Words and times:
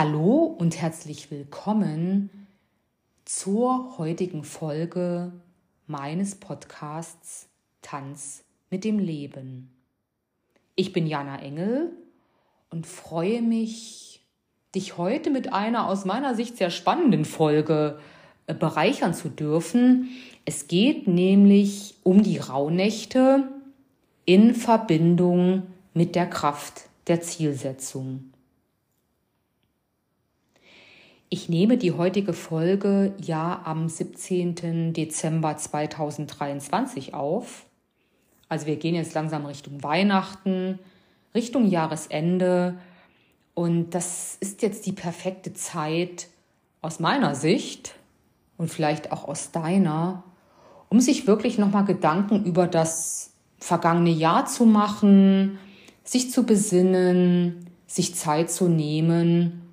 Hallo 0.00 0.44
und 0.44 0.80
herzlich 0.80 1.32
willkommen 1.32 2.30
zur 3.24 3.98
heutigen 3.98 4.44
Folge 4.44 5.32
meines 5.88 6.36
Podcasts 6.36 7.48
Tanz 7.82 8.44
mit 8.70 8.84
dem 8.84 9.00
Leben. 9.00 9.70
Ich 10.76 10.92
bin 10.92 11.08
Jana 11.08 11.42
Engel 11.42 11.90
und 12.70 12.86
freue 12.86 13.42
mich, 13.42 14.24
dich 14.72 14.98
heute 14.98 15.30
mit 15.30 15.52
einer 15.52 15.88
aus 15.88 16.04
meiner 16.04 16.36
Sicht 16.36 16.58
sehr 16.58 16.70
spannenden 16.70 17.24
Folge 17.24 17.98
äh, 18.46 18.54
bereichern 18.54 19.14
zu 19.14 19.28
dürfen. 19.28 20.10
Es 20.44 20.68
geht 20.68 21.08
nämlich 21.08 21.96
um 22.04 22.22
die 22.22 22.38
Rauhnächte 22.38 23.48
in 24.26 24.54
Verbindung 24.54 25.64
mit 25.92 26.14
der 26.14 26.30
Kraft 26.30 26.82
der 27.08 27.20
Zielsetzung. 27.20 28.32
Ich 31.30 31.50
nehme 31.50 31.76
die 31.76 31.92
heutige 31.92 32.32
Folge 32.32 33.12
ja 33.20 33.60
am 33.64 33.90
17. 33.90 34.94
Dezember 34.94 35.58
2023 35.58 37.12
auf. 37.12 37.66
Also 38.48 38.64
wir 38.64 38.76
gehen 38.76 38.94
jetzt 38.94 39.12
langsam 39.12 39.44
Richtung 39.44 39.82
Weihnachten, 39.82 40.78
Richtung 41.34 41.66
Jahresende. 41.66 42.78
Und 43.52 43.90
das 43.90 44.38
ist 44.40 44.62
jetzt 44.62 44.86
die 44.86 44.92
perfekte 44.92 45.52
Zeit 45.52 46.28
aus 46.80 46.98
meiner 46.98 47.34
Sicht 47.34 47.94
und 48.56 48.70
vielleicht 48.70 49.12
auch 49.12 49.28
aus 49.28 49.50
deiner, 49.50 50.24
um 50.88 50.98
sich 50.98 51.26
wirklich 51.26 51.58
nochmal 51.58 51.84
Gedanken 51.84 52.46
über 52.46 52.66
das 52.66 53.32
vergangene 53.58 54.10
Jahr 54.10 54.46
zu 54.46 54.64
machen, 54.64 55.58
sich 56.04 56.30
zu 56.30 56.44
besinnen, 56.44 57.66
sich 57.86 58.14
Zeit 58.14 58.50
zu 58.50 58.68
nehmen 58.68 59.67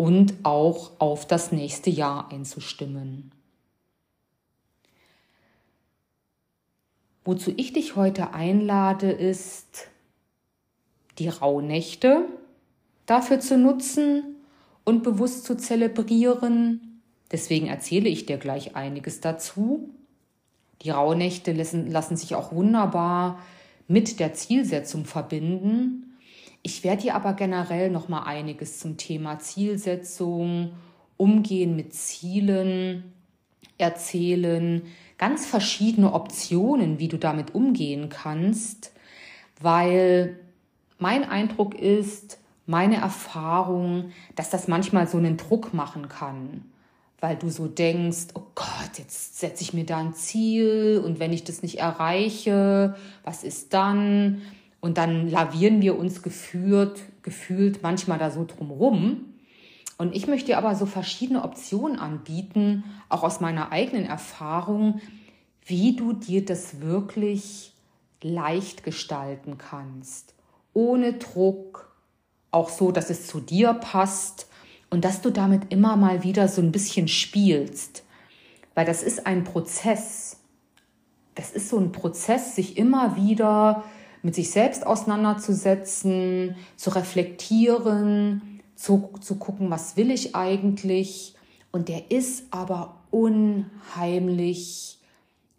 und 0.00 0.32
auch 0.44 0.92
auf 0.98 1.26
das 1.26 1.52
nächste 1.52 1.90
Jahr 1.90 2.32
einzustimmen. 2.32 3.32
Wozu 7.22 7.52
ich 7.58 7.74
dich 7.74 7.96
heute 7.96 8.32
einlade, 8.32 9.10
ist, 9.12 9.88
die 11.18 11.28
Rauhnächte 11.28 12.24
dafür 13.04 13.40
zu 13.40 13.58
nutzen 13.58 14.36
und 14.84 15.02
bewusst 15.02 15.44
zu 15.44 15.54
zelebrieren. 15.58 17.02
Deswegen 17.30 17.66
erzähle 17.66 18.08
ich 18.08 18.24
dir 18.24 18.38
gleich 18.38 18.76
einiges 18.76 19.20
dazu. 19.20 19.90
Die 20.80 20.88
Rauhnächte 20.88 21.52
lassen, 21.52 21.90
lassen 21.90 22.16
sich 22.16 22.34
auch 22.34 22.52
wunderbar 22.52 23.38
mit 23.86 24.18
der 24.18 24.32
Zielsetzung 24.32 25.04
verbinden 25.04 26.09
ich 26.62 26.84
werde 26.84 27.02
dir 27.02 27.14
aber 27.14 27.32
generell 27.32 27.90
noch 27.90 28.08
mal 28.08 28.24
einiges 28.24 28.78
zum 28.78 28.96
Thema 28.96 29.38
Zielsetzung, 29.38 30.72
Umgehen 31.16 31.76
mit 31.76 31.92
Zielen 31.92 33.12
erzählen, 33.76 34.82
ganz 35.18 35.46
verschiedene 35.46 36.14
Optionen, 36.14 36.98
wie 36.98 37.08
du 37.08 37.18
damit 37.18 37.54
umgehen 37.54 38.08
kannst, 38.08 38.92
weil 39.60 40.38
mein 40.98 41.24
Eindruck 41.24 41.74
ist, 41.74 42.38
meine 42.66 42.96
Erfahrung, 42.96 44.12
dass 44.36 44.48
das 44.48 44.68
manchmal 44.68 45.06
so 45.06 45.18
einen 45.18 45.36
Druck 45.36 45.74
machen 45.74 46.08
kann, 46.08 46.64
weil 47.20 47.36
du 47.36 47.50
so 47.50 47.66
denkst, 47.66 48.28
oh 48.34 48.42
Gott, 48.54 48.98
jetzt 48.98 49.38
setze 49.38 49.62
ich 49.62 49.74
mir 49.74 49.84
da 49.84 49.98
ein 49.98 50.14
Ziel 50.14 51.02
und 51.04 51.18
wenn 51.18 51.32
ich 51.32 51.44
das 51.44 51.62
nicht 51.62 51.78
erreiche, 51.78 52.96
was 53.24 53.44
ist 53.44 53.74
dann? 53.74 54.40
Und 54.80 54.96
dann 54.96 55.28
lavieren 55.28 55.82
wir 55.82 55.98
uns 55.98 56.22
geführt, 56.22 57.00
gefühlt 57.22 57.82
manchmal 57.82 58.18
da 58.18 58.30
so 58.30 58.44
drumrum. 58.44 59.34
Und 59.98 60.16
ich 60.16 60.26
möchte 60.26 60.46
dir 60.46 60.58
aber 60.58 60.74
so 60.74 60.86
verschiedene 60.86 61.44
Optionen 61.44 61.98
anbieten, 61.98 62.84
auch 63.10 63.22
aus 63.22 63.40
meiner 63.40 63.72
eigenen 63.72 64.06
Erfahrung, 64.06 65.00
wie 65.66 65.94
du 65.94 66.14
dir 66.14 66.44
das 66.44 66.80
wirklich 66.80 67.74
leicht 68.22 68.82
gestalten 68.82 69.58
kannst. 69.58 70.34
Ohne 70.72 71.14
Druck, 71.14 71.94
auch 72.50 72.70
so, 72.70 72.92
dass 72.92 73.10
es 73.10 73.26
zu 73.26 73.40
dir 73.40 73.74
passt 73.74 74.48
und 74.88 75.04
dass 75.04 75.20
du 75.20 75.30
damit 75.30 75.70
immer 75.70 75.96
mal 75.96 76.22
wieder 76.22 76.48
so 76.48 76.62
ein 76.62 76.72
bisschen 76.72 77.06
spielst. 77.06 78.02
Weil 78.74 78.86
das 78.86 79.02
ist 79.02 79.26
ein 79.26 79.44
Prozess. 79.44 80.38
Das 81.34 81.50
ist 81.50 81.68
so 81.68 81.78
ein 81.78 81.92
Prozess, 81.92 82.56
sich 82.56 82.76
immer 82.76 83.16
wieder 83.16 83.84
mit 84.22 84.34
sich 84.34 84.50
selbst 84.50 84.86
auseinanderzusetzen, 84.86 86.56
zu 86.76 86.90
reflektieren, 86.90 88.60
zu, 88.76 89.10
zu 89.20 89.36
gucken, 89.36 89.70
was 89.70 89.96
will 89.96 90.10
ich 90.10 90.34
eigentlich. 90.34 91.34
Und 91.72 91.88
der 91.88 92.10
ist 92.10 92.44
aber 92.50 92.96
unheimlich 93.10 94.98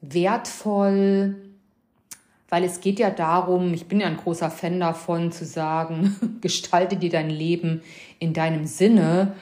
wertvoll, 0.01 1.35
weil 2.49 2.63
es 2.63 2.81
geht 2.81 2.99
ja 2.99 3.09
darum, 3.09 3.73
ich 3.73 3.87
bin 3.87 4.01
ja 4.01 4.07
ein 4.07 4.17
großer 4.17 4.51
Fan 4.51 4.79
davon, 4.79 5.31
zu 5.31 5.45
sagen, 5.45 6.39
gestalte 6.41 6.97
dir 6.97 7.09
dein 7.09 7.29
Leben 7.29 7.81
in 8.19 8.33
deinem 8.33 8.65
Sinne. 8.65 9.33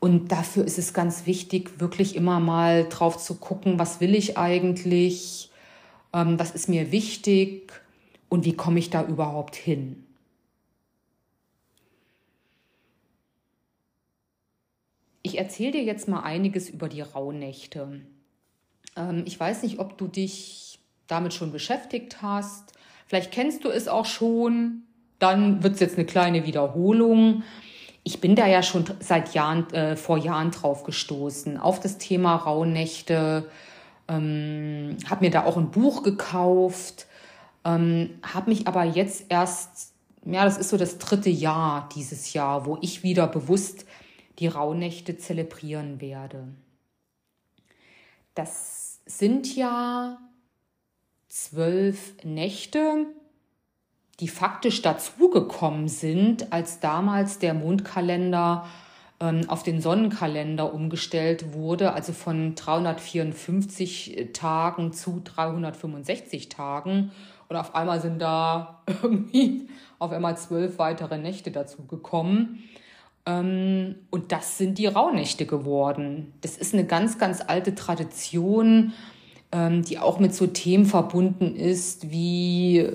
Und 0.00 0.30
dafür 0.30 0.64
ist 0.64 0.78
es 0.78 0.92
ganz 0.92 1.26
wichtig, 1.26 1.80
wirklich 1.80 2.14
immer 2.14 2.38
mal 2.38 2.86
drauf 2.88 3.18
zu 3.18 3.34
gucken, 3.36 3.78
was 3.78 4.00
will 4.00 4.14
ich 4.14 4.38
eigentlich, 4.38 5.50
ähm, 6.12 6.38
was 6.38 6.52
ist 6.52 6.68
mir 6.68 6.92
wichtig 6.92 7.72
und 8.28 8.44
wie 8.44 8.54
komme 8.54 8.78
ich 8.78 8.90
da 8.90 9.04
überhaupt 9.04 9.56
hin? 9.56 10.04
Ich 15.22 15.38
erzähle 15.38 15.72
dir 15.72 15.82
jetzt 15.82 16.08
mal 16.08 16.20
einiges 16.20 16.70
über 16.70 16.88
die 16.88 17.02
Rauhnächte. 17.02 18.00
Ähm, 18.96 19.24
ich 19.26 19.38
weiß 19.38 19.62
nicht, 19.62 19.78
ob 19.78 19.98
du 19.98 20.06
dich 20.06 20.78
damit 21.06 21.34
schon 21.34 21.52
beschäftigt 21.52 22.22
hast. 22.22 22.72
Vielleicht 23.06 23.32
kennst 23.32 23.64
du 23.64 23.68
es 23.68 23.88
auch 23.88 24.06
schon. 24.06 24.84
Dann 25.18 25.62
wird 25.62 25.74
es 25.74 25.80
jetzt 25.80 25.96
eine 25.96 26.06
kleine 26.06 26.46
Wiederholung. 26.46 27.42
Ich 28.04 28.20
bin 28.20 28.36
da 28.36 28.46
ja 28.46 28.62
schon 28.62 28.84
seit 29.00 29.34
Jahren, 29.34 29.68
äh, 29.74 29.96
vor 29.96 30.16
Jahren 30.16 30.50
drauf 30.50 30.84
gestoßen, 30.84 31.58
auf 31.58 31.80
das 31.80 31.98
Thema 31.98 32.36
Rauhnächte. 32.36 33.50
Ähm, 34.06 34.96
habe 35.10 35.24
mir 35.24 35.30
da 35.30 35.44
auch 35.44 35.56
ein 35.56 35.70
Buch 35.70 36.02
gekauft 36.02 37.07
ähm, 37.64 38.18
habe 38.22 38.50
mich 38.50 38.66
aber 38.66 38.84
jetzt 38.84 39.26
erst, 39.28 39.92
ja, 40.24 40.44
das 40.44 40.58
ist 40.58 40.70
so 40.70 40.76
das 40.76 40.98
dritte 40.98 41.30
Jahr 41.30 41.88
dieses 41.94 42.32
Jahr, 42.32 42.66
wo 42.66 42.78
ich 42.80 43.02
wieder 43.02 43.26
bewusst 43.26 43.86
die 44.38 44.46
Rauhnächte 44.46 45.18
zelebrieren 45.18 46.00
werde. 46.00 46.48
Das 48.34 49.00
sind 49.06 49.54
ja 49.56 50.18
zwölf 51.28 52.14
Nächte, 52.24 53.06
die 54.20 54.28
faktisch 54.28 54.82
dazugekommen 54.82 55.88
sind, 55.88 56.52
als 56.52 56.80
damals 56.80 57.38
der 57.38 57.54
Mondkalender 57.54 58.66
ähm, 59.20 59.48
auf 59.48 59.62
den 59.62 59.80
Sonnenkalender 59.80 60.72
umgestellt 60.72 61.52
wurde, 61.52 61.92
also 61.92 62.12
von 62.12 62.54
354 62.54 64.30
Tagen 64.32 64.92
zu 64.92 65.20
365 65.22 66.48
Tagen. 66.48 67.12
Und 67.48 67.56
auf 67.56 67.74
einmal 67.74 68.00
sind 68.00 68.20
da 68.20 68.82
irgendwie 69.02 69.68
auf 69.98 70.12
einmal 70.12 70.36
zwölf 70.36 70.78
weitere 70.78 71.18
Nächte 71.18 71.50
dazu 71.50 71.84
gekommen. 71.86 72.64
Ähm, 73.26 73.96
und 74.10 74.32
das 74.32 74.58
sind 74.58 74.78
die 74.78 74.86
Rauhnächte 74.86 75.46
geworden. 75.46 76.32
Das 76.40 76.56
ist 76.56 76.74
eine 76.74 76.84
ganz, 76.84 77.18
ganz 77.18 77.42
alte 77.46 77.74
Tradition, 77.74 78.92
ähm, 79.52 79.82
die 79.82 79.98
auch 79.98 80.18
mit 80.18 80.34
so 80.34 80.46
Themen 80.46 80.86
verbunden 80.86 81.54
ist, 81.56 82.10
wie, 82.10 82.88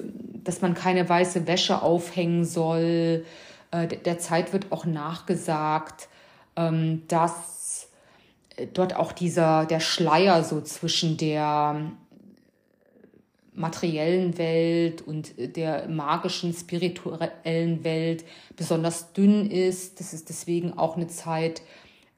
dass 0.44 0.62
man 0.62 0.74
keine 0.74 1.08
weiße 1.08 1.48
Wäsche 1.48 1.82
aufhängen 1.82 2.46
soll. 2.46 3.26
Äh, 3.72 3.88
der 3.88 4.20
Zeit 4.20 4.54
wird 4.54 4.72
auch 4.72 4.86
nachgesagt, 4.86 6.10
ähm, 6.56 7.04
dass 7.08 7.90
dort 8.74 8.96
auch 8.96 9.12
dieser, 9.12 9.66
der 9.66 9.80
Schleier 9.80 10.44
so 10.44 10.62
zwischen 10.62 11.18
der 11.18 11.92
materiellen 13.56 14.38
Welt 14.38 15.02
und 15.02 15.34
der 15.38 15.88
magischen, 15.88 16.54
spirituellen 16.54 17.84
Welt 17.84 18.26
besonders 18.56 19.14
dünn 19.14 19.50
ist, 19.50 20.00
dass 20.00 20.14
es 20.14 20.26
deswegen 20.26 20.78
auch 20.78 20.98
eine 20.98 21.08
Zeit 21.08 21.62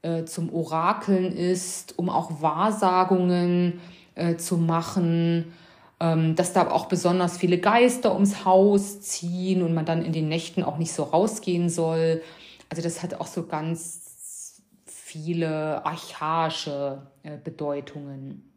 äh, 0.02 0.26
zum 0.26 0.54
Orakeln 0.54 1.36
ist, 1.36 1.98
um 1.98 2.10
auch 2.10 2.42
Wahrsagungen 2.42 3.82
äh, 4.16 4.38
zu 4.38 4.58
machen, 4.58 5.54
ähm, 6.00 6.36
dass 6.36 6.54
da 6.54 6.70
auch 6.70 6.86
besonders 6.86 7.38
viele 7.38 7.58
Geister 7.58 8.14
ums 8.14 8.46
Haus 8.46 9.02
ziehen 9.02 9.62
und 9.62 9.74
man 9.74 9.86
dann 9.86 10.04
in 10.04 10.14
den 10.14 10.30
Nächten 10.30 10.64
auch 10.64 10.78
nicht 10.78 10.94
so 10.94 11.04
rausgehen 11.04 11.70
soll. 11.70 12.22
Also 12.70 12.82
das 12.82 13.04
hat 13.04 13.16
auch 13.16 13.28
so 13.28 13.46
ganz 13.46 14.62
viele 14.86 15.86
archaische 15.86 17.08
äh, 17.24 17.38
Bedeutungen 17.44 18.55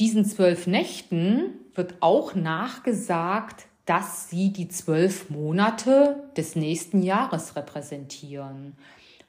diesen 0.00 0.24
zwölf 0.24 0.66
Nächten 0.66 1.54
wird 1.74 1.94
auch 2.00 2.34
nachgesagt, 2.34 3.66
dass 3.84 4.30
sie 4.30 4.52
die 4.52 4.68
zwölf 4.68 5.30
Monate 5.30 6.22
des 6.36 6.56
nächsten 6.56 7.02
Jahres 7.02 7.56
repräsentieren. 7.56 8.76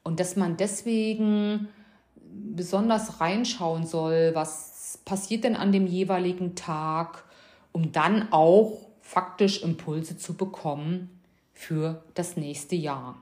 Und 0.04 0.20
dass 0.20 0.36
man 0.36 0.58
deswegen 0.58 1.68
besonders 2.16 3.20
reinschauen 3.20 3.86
soll, 3.86 4.32
was 4.34 5.00
passiert 5.06 5.44
denn 5.44 5.56
an 5.56 5.72
dem 5.72 5.88
jeweiligen 5.88 6.56
Tag, 6.56 7.24
um 7.72 7.92
dann 7.92 8.32
auch 8.32 8.80
faktisch 9.02 9.64
Impulse 9.64 10.18
zu 10.18 10.36
bekommen 10.36 11.20
für 11.54 12.04
das 12.14 12.38
nächste 12.38 12.76
Jahr. 12.76 13.18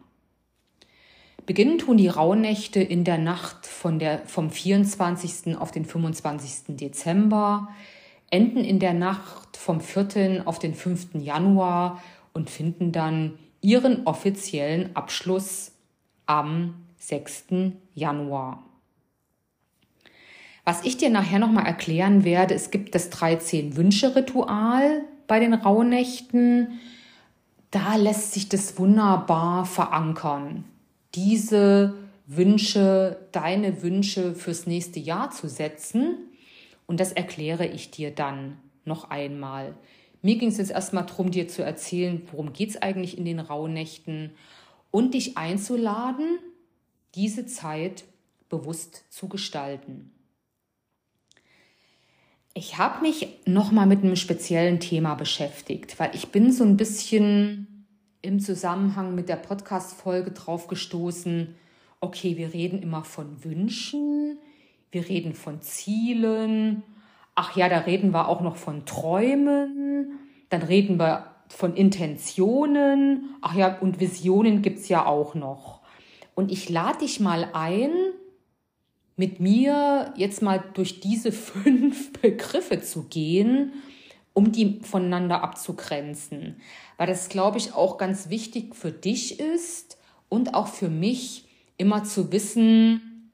Beginnen 1.45 1.79
tun 1.79 1.97
die 1.97 2.07
Rauhnächte 2.07 2.81
in 2.81 3.03
der 3.03 3.17
Nacht 3.17 3.65
von 3.65 3.99
der, 3.99 4.19
vom 4.25 4.51
24. 4.51 5.57
auf 5.57 5.71
den 5.71 5.85
25. 5.85 6.75
Dezember, 6.77 7.69
enden 8.29 8.63
in 8.63 8.79
der 8.79 8.93
Nacht 8.93 9.57
vom 9.57 9.81
4. 9.81 10.43
auf 10.45 10.59
den 10.59 10.73
5. 10.73 11.15
Januar 11.15 12.01
und 12.33 12.49
finden 12.49 12.91
dann 12.91 13.39
ihren 13.61 14.05
offiziellen 14.05 14.95
Abschluss 14.95 15.71
am 16.25 16.75
6. 16.97 17.45
Januar. 17.93 18.63
Was 20.63 20.85
ich 20.85 20.97
dir 20.97 21.09
nachher 21.09 21.39
nochmal 21.39 21.65
erklären 21.65 22.23
werde, 22.23 22.53
es 22.53 22.69
gibt 22.69 22.93
das 22.93 23.11
13-Wünsche-Ritual 23.11 25.01
bei 25.27 25.39
den 25.39 25.55
Rauhnächten. 25.55 26.79
Da 27.71 27.95
lässt 27.95 28.33
sich 28.33 28.47
das 28.47 28.77
wunderbar 28.77 29.65
verankern. 29.65 30.65
Diese 31.15 31.95
Wünsche, 32.25 33.27
deine 33.31 33.81
Wünsche 33.81 34.35
fürs 34.35 34.65
nächste 34.65 34.99
Jahr 34.99 35.31
zu 35.31 35.49
setzen. 35.49 36.17
Und 36.87 36.99
das 36.99 37.11
erkläre 37.11 37.65
ich 37.67 37.91
dir 37.91 38.11
dann 38.11 38.57
noch 38.85 39.09
einmal. 39.09 39.75
Mir 40.21 40.37
ging 40.37 40.49
es 40.49 40.57
jetzt 40.57 40.71
erstmal 40.71 41.05
darum, 41.05 41.31
dir 41.31 41.47
zu 41.47 41.63
erzählen, 41.63 42.21
worum 42.31 42.53
geht 42.53 42.69
es 42.69 42.81
eigentlich 42.81 43.17
in 43.17 43.25
den 43.25 43.39
Rauhnächten 43.39 44.31
und 44.91 45.13
dich 45.13 45.37
einzuladen, 45.37 46.39
diese 47.15 47.45
Zeit 47.45 48.03
bewusst 48.49 49.05
zu 49.09 49.27
gestalten. 49.27 50.11
Ich 52.53 52.77
habe 52.77 53.01
mich 53.01 53.27
nochmal 53.45 53.87
mit 53.87 54.03
einem 54.03 54.17
speziellen 54.17 54.79
Thema 54.79 55.15
beschäftigt, 55.15 55.99
weil 55.99 56.11
ich 56.13 56.27
bin 56.27 56.51
so 56.51 56.63
ein 56.65 56.77
bisschen 56.77 57.70
im 58.21 58.39
Zusammenhang 58.39 59.15
mit 59.15 59.29
der 59.29 59.35
Podcast-Folge 59.35 60.31
drauf 60.31 60.67
gestoßen, 60.67 61.55
okay, 61.99 62.37
wir 62.37 62.53
reden 62.53 62.81
immer 62.81 63.03
von 63.03 63.43
Wünschen, 63.43 64.37
wir 64.91 65.07
reden 65.07 65.33
von 65.33 65.61
Zielen, 65.61 66.83
ach 67.35 67.55
ja, 67.55 67.69
da 67.69 67.79
reden 67.79 68.13
wir 68.13 68.27
auch 68.27 68.41
noch 68.41 68.55
von 68.55 68.85
Träumen, 68.85 70.19
dann 70.49 70.61
reden 70.61 70.99
wir 70.99 71.27
von 71.47 71.75
Intentionen, 71.75 73.35
ach 73.41 73.55
ja, 73.55 73.77
und 73.79 73.99
Visionen 73.99 74.61
gibt's 74.61 74.87
ja 74.89 75.05
auch 75.05 75.35
noch. 75.35 75.81
Und 76.35 76.51
ich 76.51 76.69
lade 76.69 76.99
dich 76.99 77.19
mal 77.19 77.49
ein, 77.53 77.91
mit 79.15 79.39
mir 79.39 80.13
jetzt 80.15 80.41
mal 80.41 80.63
durch 80.73 80.99
diese 80.99 81.31
fünf 81.31 82.13
Begriffe 82.13 82.81
zu 82.81 83.03
gehen, 83.03 83.73
um 84.33 84.51
die 84.51 84.79
voneinander 84.81 85.43
abzugrenzen. 85.43 86.57
Weil 86.97 87.07
das, 87.07 87.29
glaube 87.29 87.57
ich, 87.57 87.73
auch 87.73 87.97
ganz 87.97 88.29
wichtig 88.29 88.75
für 88.75 88.91
dich 88.91 89.39
ist 89.39 89.97
und 90.29 90.53
auch 90.53 90.67
für 90.67 90.89
mich, 90.89 91.47
immer 91.77 92.03
zu 92.03 92.31
wissen, 92.31 93.31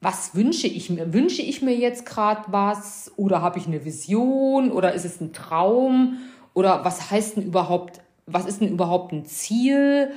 was 0.00 0.34
wünsche 0.34 0.68
ich 0.68 0.90
mir? 0.90 1.12
Wünsche 1.12 1.42
ich 1.42 1.62
mir 1.62 1.74
jetzt 1.74 2.06
gerade 2.06 2.44
was 2.48 3.10
oder 3.16 3.42
habe 3.42 3.58
ich 3.58 3.66
eine 3.66 3.84
Vision 3.84 4.70
oder 4.70 4.92
ist 4.92 5.04
es 5.04 5.20
ein 5.20 5.32
Traum 5.32 6.18
oder 6.52 6.84
was 6.84 7.10
heißt 7.10 7.36
denn 7.36 7.44
überhaupt, 7.44 8.00
was 8.26 8.46
ist 8.46 8.60
denn 8.60 8.68
überhaupt 8.68 9.12
ein 9.12 9.24
Ziel? 9.24 10.12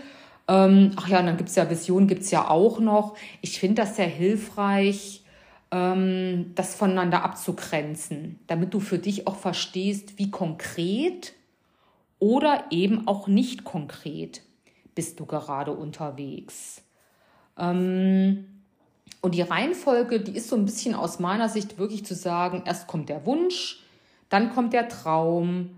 Ähm, 0.48 0.92
ach 0.96 1.08
ja, 1.08 1.20
und 1.20 1.26
dann 1.26 1.38
gibt 1.38 1.50
es 1.50 1.56
ja 1.56 1.70
Visionen, 1.70 2.08
gibt 2.08 2.24
es 2.24 2.32
ja 2.32 2.50
auch 2.50 2.80
noch. 2.80 3.16
Ich 3.42 3.60
finde 3.60 3.82
das 3.82 3.96
sehr 3.96 4.08
hilfreich, 4.08 5.24
ähm, 5.72 6.52
das 6.56 6.76
voneinander 6.76 7.24
abzugrenzen, 7.24 8.40
damit 8.48 8.74
du 8.74 8.80
für 8.80 9.00
dich 9.00 9.28
auch 9.28 9.36
verstehst, 9.36 10.18
wie 10.18 10.32
konkret 10.32 11.34
oder 12.20 12.66
eben 12.72 13.08
auch 13.08 13.28
nicht 13.28 13.64
konkret 13.64 14.42
bist 14.96 15.20
du 15.20 15.26
gerade 15.26 15.72
unterwegs. 15.72 16.82
Ähm, 17.58 18.46
und 19.22 19.36
die 19.36 19.42
Reihenfolge, 19.42 20.20
die 20.20 20.36
ist 20.36 20.50
so 20.50 20.56
ein 20.56 20.66
bisschen 20.66 20.96
aus 20.96 21.20
meiner 21.20 21.50
Sicht 21.50 21.78
wirklich 21.78 22.06
zu 22.06 22.16
sagen, 22.16 22.64
erst 22.66 22.88
kommt 22.88 23.10
der 23.10 23.26
Wunsch, 23.26 23.84
dann 24.30 24.54
kommt 24.54 24.74
der 24.74 24.90
Traum, 24.90 25.72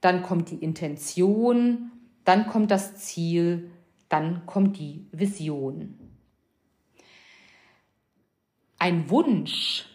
dann 0.00 0.22
kommt 0.22 0.50
die 0.50 0.56
Intention, 0.56 1.90
dann 2.24 2.46
kommt 2.46 2.70
das 2.70 2.96
Ziel, 2.96 3.70
dann 4.08 4.46
kommt 4.46 4.78
die 4.78 5.06
Vision. 5.12 5.98
Ein 8.84 9.08
Wunsch 9.08 9.86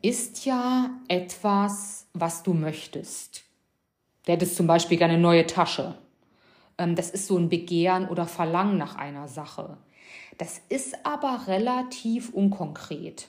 ist 0.00 0.46
ja 0.46 0.88
etwas, 1.08 2.06
was 2.14 2.42
du 2.42 2.54
möchtest. 2.54 3.44
Du 4.24 4.32
hättest 4.32 4.56
zum 4.56 4.66
Beispiel 4.66 4.96
gerne 4.96 5.12
eine 5.12 5.22
neue 5.22 5.46
Tasche. 5.46 5.98
Ähm, 6.78 6.96
das 6.96 7.10
ist 7.10 7.26
so 7.26 7.36
ein 7.36 7.50
Begehren 7.50 8.08
oder 8.08 8.24
Verlangen 8.24 8.78
nach 8.78 8.96
einer 8.96 9.28
Sache. 9.28 9.76
Das 10.38 10.62
ist 10.70 11.04
aber 11.04 11.46
relativ 11.46 12.30
unkonkret. 12.30 13.28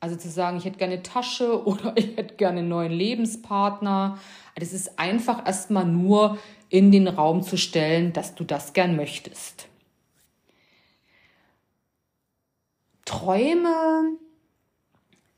Also 0.00 0.16
zu 0.16 0.30
sagen, 0.30 0.56
ich 0.56 0.64
hätte 0.64 0.78
gerne 0.78 0.94
eine 0.94 1.02
Tasche 1.02 1.62
oder 1.66 1.92
ich 1.94 2.16
hätte 2.16 2.36
gerne 2.36 2.60
einen 2.60 2.70
neuen 2.70 2.92
Lebenspartner. 2.92 4.18
Das 4.54 4.72
ist 4.72 4.98
einfach 4.98 5.46
erstmal 5.46 5.84
nur 5.84 6.38
in 6.70 6.90
den 6.90 7.08
Raum 7.08 7.42
zu 7.42 7.58
stellen, 7.58 8.14
dass 8.14 8.34
du 8.34 8.44
das 8.44 8.72
gern 8.72 8.96
möchtest. 8.96 9.68
Träume 13.08 14.18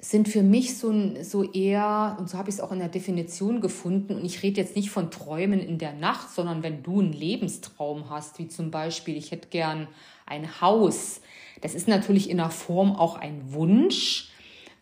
sind 0.01 0.29
für 0.29 0.43
mich 0.43 0.77
so, 0.77 0.93
so 1.23 1.45
eher, 1.53 2.17
und 2.19 2.29
so 2.29 2.37
habe 2.37 2.49
ich 2.49 2.57
es 2.57 2.61
auch 2.61 2.73
in 2.73 2.81
der 2.81 2.89
Definition 2.89 3.61
gefunden, 3.61 4.17
und 4.17 4.25
ich 4.25 4.43
rede 4.43 4.61
jetzt 4.61 4.75
nicht 4.75 4.91
von 4.91 5.13
Träumen 5.13 5.61
in 5.61 5.79
der 5.79 5.93
Nacht, 5.93 6.31
sondern 6.31 6.65
wenn 6.65 6.83
du 6.83 6.99
einen 6.99 7.13
Lebenstraum 7.13 8.11
hast, 8.11 8.41
wie 8.41 8.49
zum 8.49 8.73
Beispiel, 8.73 9.17
ich 9.17 9.31
hätte 9.31 9.51
gern 9.51 9.87
ein 10.27 10.61
Haus. 10.61 11.21
Das 11.61 11.77
ist 11.77 11.87
natürlich 11.87 12.29
in 12.29 12.39
der 12.39 12.51
Form 12.51 12.97
auch 12.97 13.17
ein 13.17 13.53
Wunsch. 13.53 14.31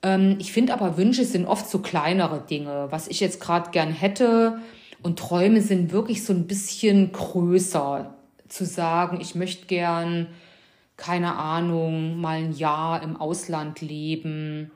Ähm, 0.03 0.37
ich 0.39 0.53
finde 0.53 0.73
aber, 0.73 0.97
Wünsche 0.97 1.27
sind 1.27 1.45
oft 1.45 1.69
so 1.69 1.81
kleinere 1.81 2.41
Dinge. 2.41 2.87
Was 2.89 3.07
ich 3.07 3.21
jetzt 3.21 3.39
gerade 3.39 3.71
gern 3.71 3.93
hätte, 3.93 4.63
und 5.03 5.19
Träume 5.19 5.61
sind 5.61 5.93
wirklich 5.93 6.25
so 6.25 6.33
ein 6.33 6.47
bisschen 6.47 7.13
größer. 7.13 8.15
Zu 8.49 8.65
sagen, 8.65 9.21
ich 9.21 9.35
möchte 9.35 9.67
gern, 9.67 10.29
keine 10.99 11.37
Ahnung, 11.37 12.21
mal 12.21 12.39
ein 12.39 12.53
Jahr 12.53 13.03
im 13.03 13.17
Ausland 13.17 13.81
leben. 13.81 14.71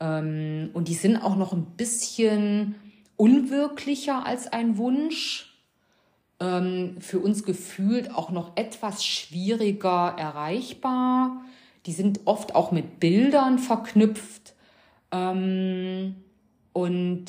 Ähm, 0.00 0.70
und 0.74 0.88
die 0.88 0.94
sind 0.94 1.16
auch 1.16 1.36
noch 1.36 1.54
ein 1.54 1.64
bisschen 1.76 2.74
unwirklicher 3.16 4.26
als 4.26 4.52
ein 4.52 4.76
Wunsch. 4.76 5.58
Ähm, 6.40 6.96
für 7.00 7.20
uns 7.20 7.44
gefühlt 7.44 8.14
auch 8.14 8.30
noch 8.30 8.56
etwas 8.56 9.04
schwieriger 9.04 10.14
erreichbar. 10.18 11.42
Die 11.86 11.92
sind 11.92 12.20
oft 12.24 12.54
auch 12.54 12.72
mit 12.72 12.98
Bildern 12.98 13.58
verknüpft. 13.58 14.54
Ähm, 15.12 16.16
und 16.72 17.26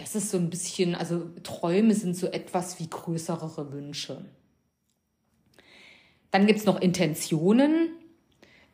das 0.00 0.14
ist 0.14 0.30
so 0.30 0.38
ein 0.38 0.48
bisschen, 0.48 0.94
also 0.94 1.30
Träume 1.42 1.94
sind 1.94 2.16
so 2.16 2.26
etwas 2.26 2.78
wie 2.78 2.88
größere 2.88 3.70
Wünsche. 3.72 4.24
Dann 6.32 6.46
gibt 6.46 6.58
es 6.58 6.64
noch 6.64 6.80
Intentionen. 6.80 7.90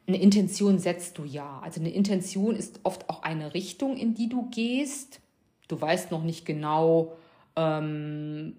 Eine 0.06 0.16
Intention 0.16 0.78
setzt 0.78 1.18
du 1.18 1.24
ja. 1.24 1.60
Also 1.62 1.80
eine 1.80 1.90
Intention 1.90 2.56
ist 2.56 2.80
oft 2.84 3.10
auch 3.10 3.22
eine 3.22 3.52
Richtung, 3.52 3.98
in 3.98 4.14
die 4.14 4.30
du 4.30 4.48
gehst. 4.48 5.20
Du 5.66 5.78
weißt 5.78 6.10
noch 6.10 6.22
nicht 6.22 6.46
genau, 6.46 7.12
ähm, 7.56 8.54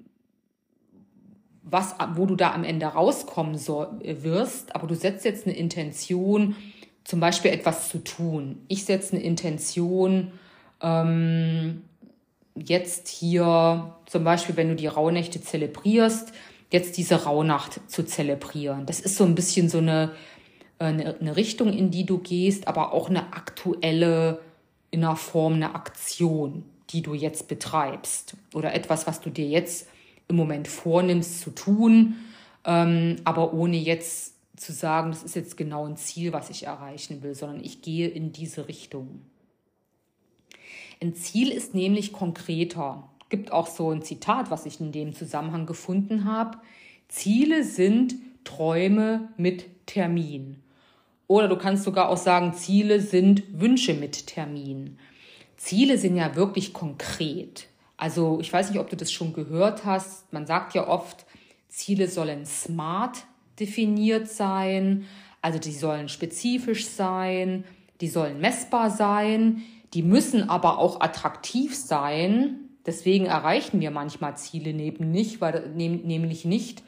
was, 1.63 1.95
wo 2.15 2.25
du 2.25 2.35
da 2.35 2.53
am 2.53 2.63
Ende 2.63 2.85
rauskommen 2.85 3.57
soll, 3.57 3.87
wirst, 4.03 4.75
aber 4.75 4.87
du 4.87 4.95
setzt 4.95 5.25
jetzt 5.25 5.47
eine 5.47 5.55
Intention, 5.55 6.55
zum 7.03 7.19
Beispiel 7.19 7.51
etwas 7.51 7.89
zu 7.89 8.03
tun. 8.03 8.63
Ich 8.67 8.85
setze 8.85 9.15
eine 9.15 9.23
Intention, 9.23 10.31
ähm, 10.81 11.83
jetzt 12.55 13.07
hier 13.07 13.95
zum 14.05 14.23
Beispiel, 14.23 14.57
wenn 14.57 14.69
du 14.69 14.75
die 14.75 14.87
Rauhnächte 14.87 15.41
zelebrierst, 15.41 16.33
jetzt 16.71 16.97
diese 16.97 17.23
Rauhnacht 17.23 17.81
zu 17.89 18.03
zelebrieren. 18.03 18.85
Das 18.85 18.99
ist 18.99 19.15
so 19.15 19.23
ein 19.23 19.35
bisschen 19.35 19.69
so 19.69 19.79
eine, 19.79 20.11
äh, 20.79 20.85
eine, 20.85 21.19
eine 21.19 21.35
Richtung, 21.35 21.73
in 21.73 21.91
die 21.91 22.05
du 22.05 22.19
gehst, 22.19 22.67
aber 22.67 22.93
auch 22.93 23.09
eine 23.09 23.33
aktuelle, 23.33 24.39
in 24.91 25.03
einer 25.03 25.15
Form 25.15 25.53
eine 25.53 25.75
Aktion, 25.75 26.63
die 26.91 27.01
du 27.01 27.13
jetzt 27.13 27.47
betreibst 27.47 28.35
oder 28.53 28.73
etwas, 28.73 29.07
was 29.07 29.21
du 29.21 29.29
dir 29.29 29.47
jetzt 29.47 29.87
im 30.27 30.35
Moment 30.35 30.67
vornimmst 30.67 31.41
zu 31.41 31.51
tun, 31.51 32.15
ähm, 32.65 33.17
aber 33.23 33.53
ohne 33.53 33.77
jetzt 33.77 34.35
zu 34.55 34.73
sagen, 34.73 35.11
das 35.11 35.23
ist 35.23 35.35
jetzt 35.35 35.57
genau 35.57 35.85
ein 35.85 35.97
Ziel, 35.97 36.33
was 36.33 36.49
ich 36.49 36.65
erreichen 36.65 37.23
will, 37.23 37.33
sondern 37.33 37.63
ich 37.63 37.81
gehe 37.81 38.07
in 38.07 38.31
diese 38.31 38.67
Richtung. 38.67 39.21
Ein 41.01 41.15
Ziel 41.15 41.51
ist 41.51 41.73
nämlich 41.73 42.11
konkreter. 42.11 43.09
Gibt 43.29 43.51
auch 43.51 43.67
so 43.67 43.91
ein 43.91 44.01
Zitat, 44.01 44.51
was 44.51 44.65
ich 44.65 44.79
in 44.79 44.91
dem 44.91 45.13
Zusammenhang 45.13 45.65
gefunden 45.65 46.25
habe. 46.25 46.57
Ziele 47.07 47.63
sind 47.63 48.15
Träume 48.43 49.29
mit 49.37 49.85
Termin. 49.85 50.57
Oder 51.27 51.47
du 51.47 51.57
kannst 51.57 51.83
sogar 51.83 52.09
auch 52.09 52.17
sagen, 52.17 52.53
Ziele 52.53 52.99
sind 52.99 53.43
Wünsche 53.59 53.93
mit 53.93 54.27
Termin. 54.27 54.97
Ziele 55.57 55.97
sind 55.97 56.15
ja 56.15 56.35
wirklich 56.35 56.73
konkret. 56.73 57.67
Also 57.97 58.39
ich 58.39 58.51
weiß 58.51 58.71
nicht, 58.71 58.79
ob 58.79 58.89
du 58.89 58.95
das 58.95 59.11
schon 59.11 59.33
gehört 59.33 59.85
hast. 59.85 60.31
Man 60.33 60.47
sagt 60.47 60.73
ja 60.73 60.87
oft, 60.87 61.25
Ziele 61.67 62.07
sollen 62.07 62.45
smart 62.45 63.25
definiert 63.59 64.27
sein. 64.27 65.05
Also 65.41 65.59
die 65.59 65.71
sollen 65.71 66.09
spezifisch 66.09 66.87
sein, 66.87 67.63
die 68.01 68.07
sollen 68.07 68.39
messbar 68.39 68.89
sein, 68.89 69.63
die 69.93 70.03
müssen 70.03 70.49
aber 70.49 70.79
auch 70.79 71.01
attraktiv 71.01 71.75
sein. 71.75 72.68
Deswegen 72.89 73.27
erreichen 73.27 73.81
wir 73.81 73.91
manchmal 73.91 74.35
Ziele 74.35 74.73
neben 74.73 75.11
nicht, 75.11 75.41
weil, 75.41 75.69
nämlich 75.75 76.43
nicht, 76.43 76.81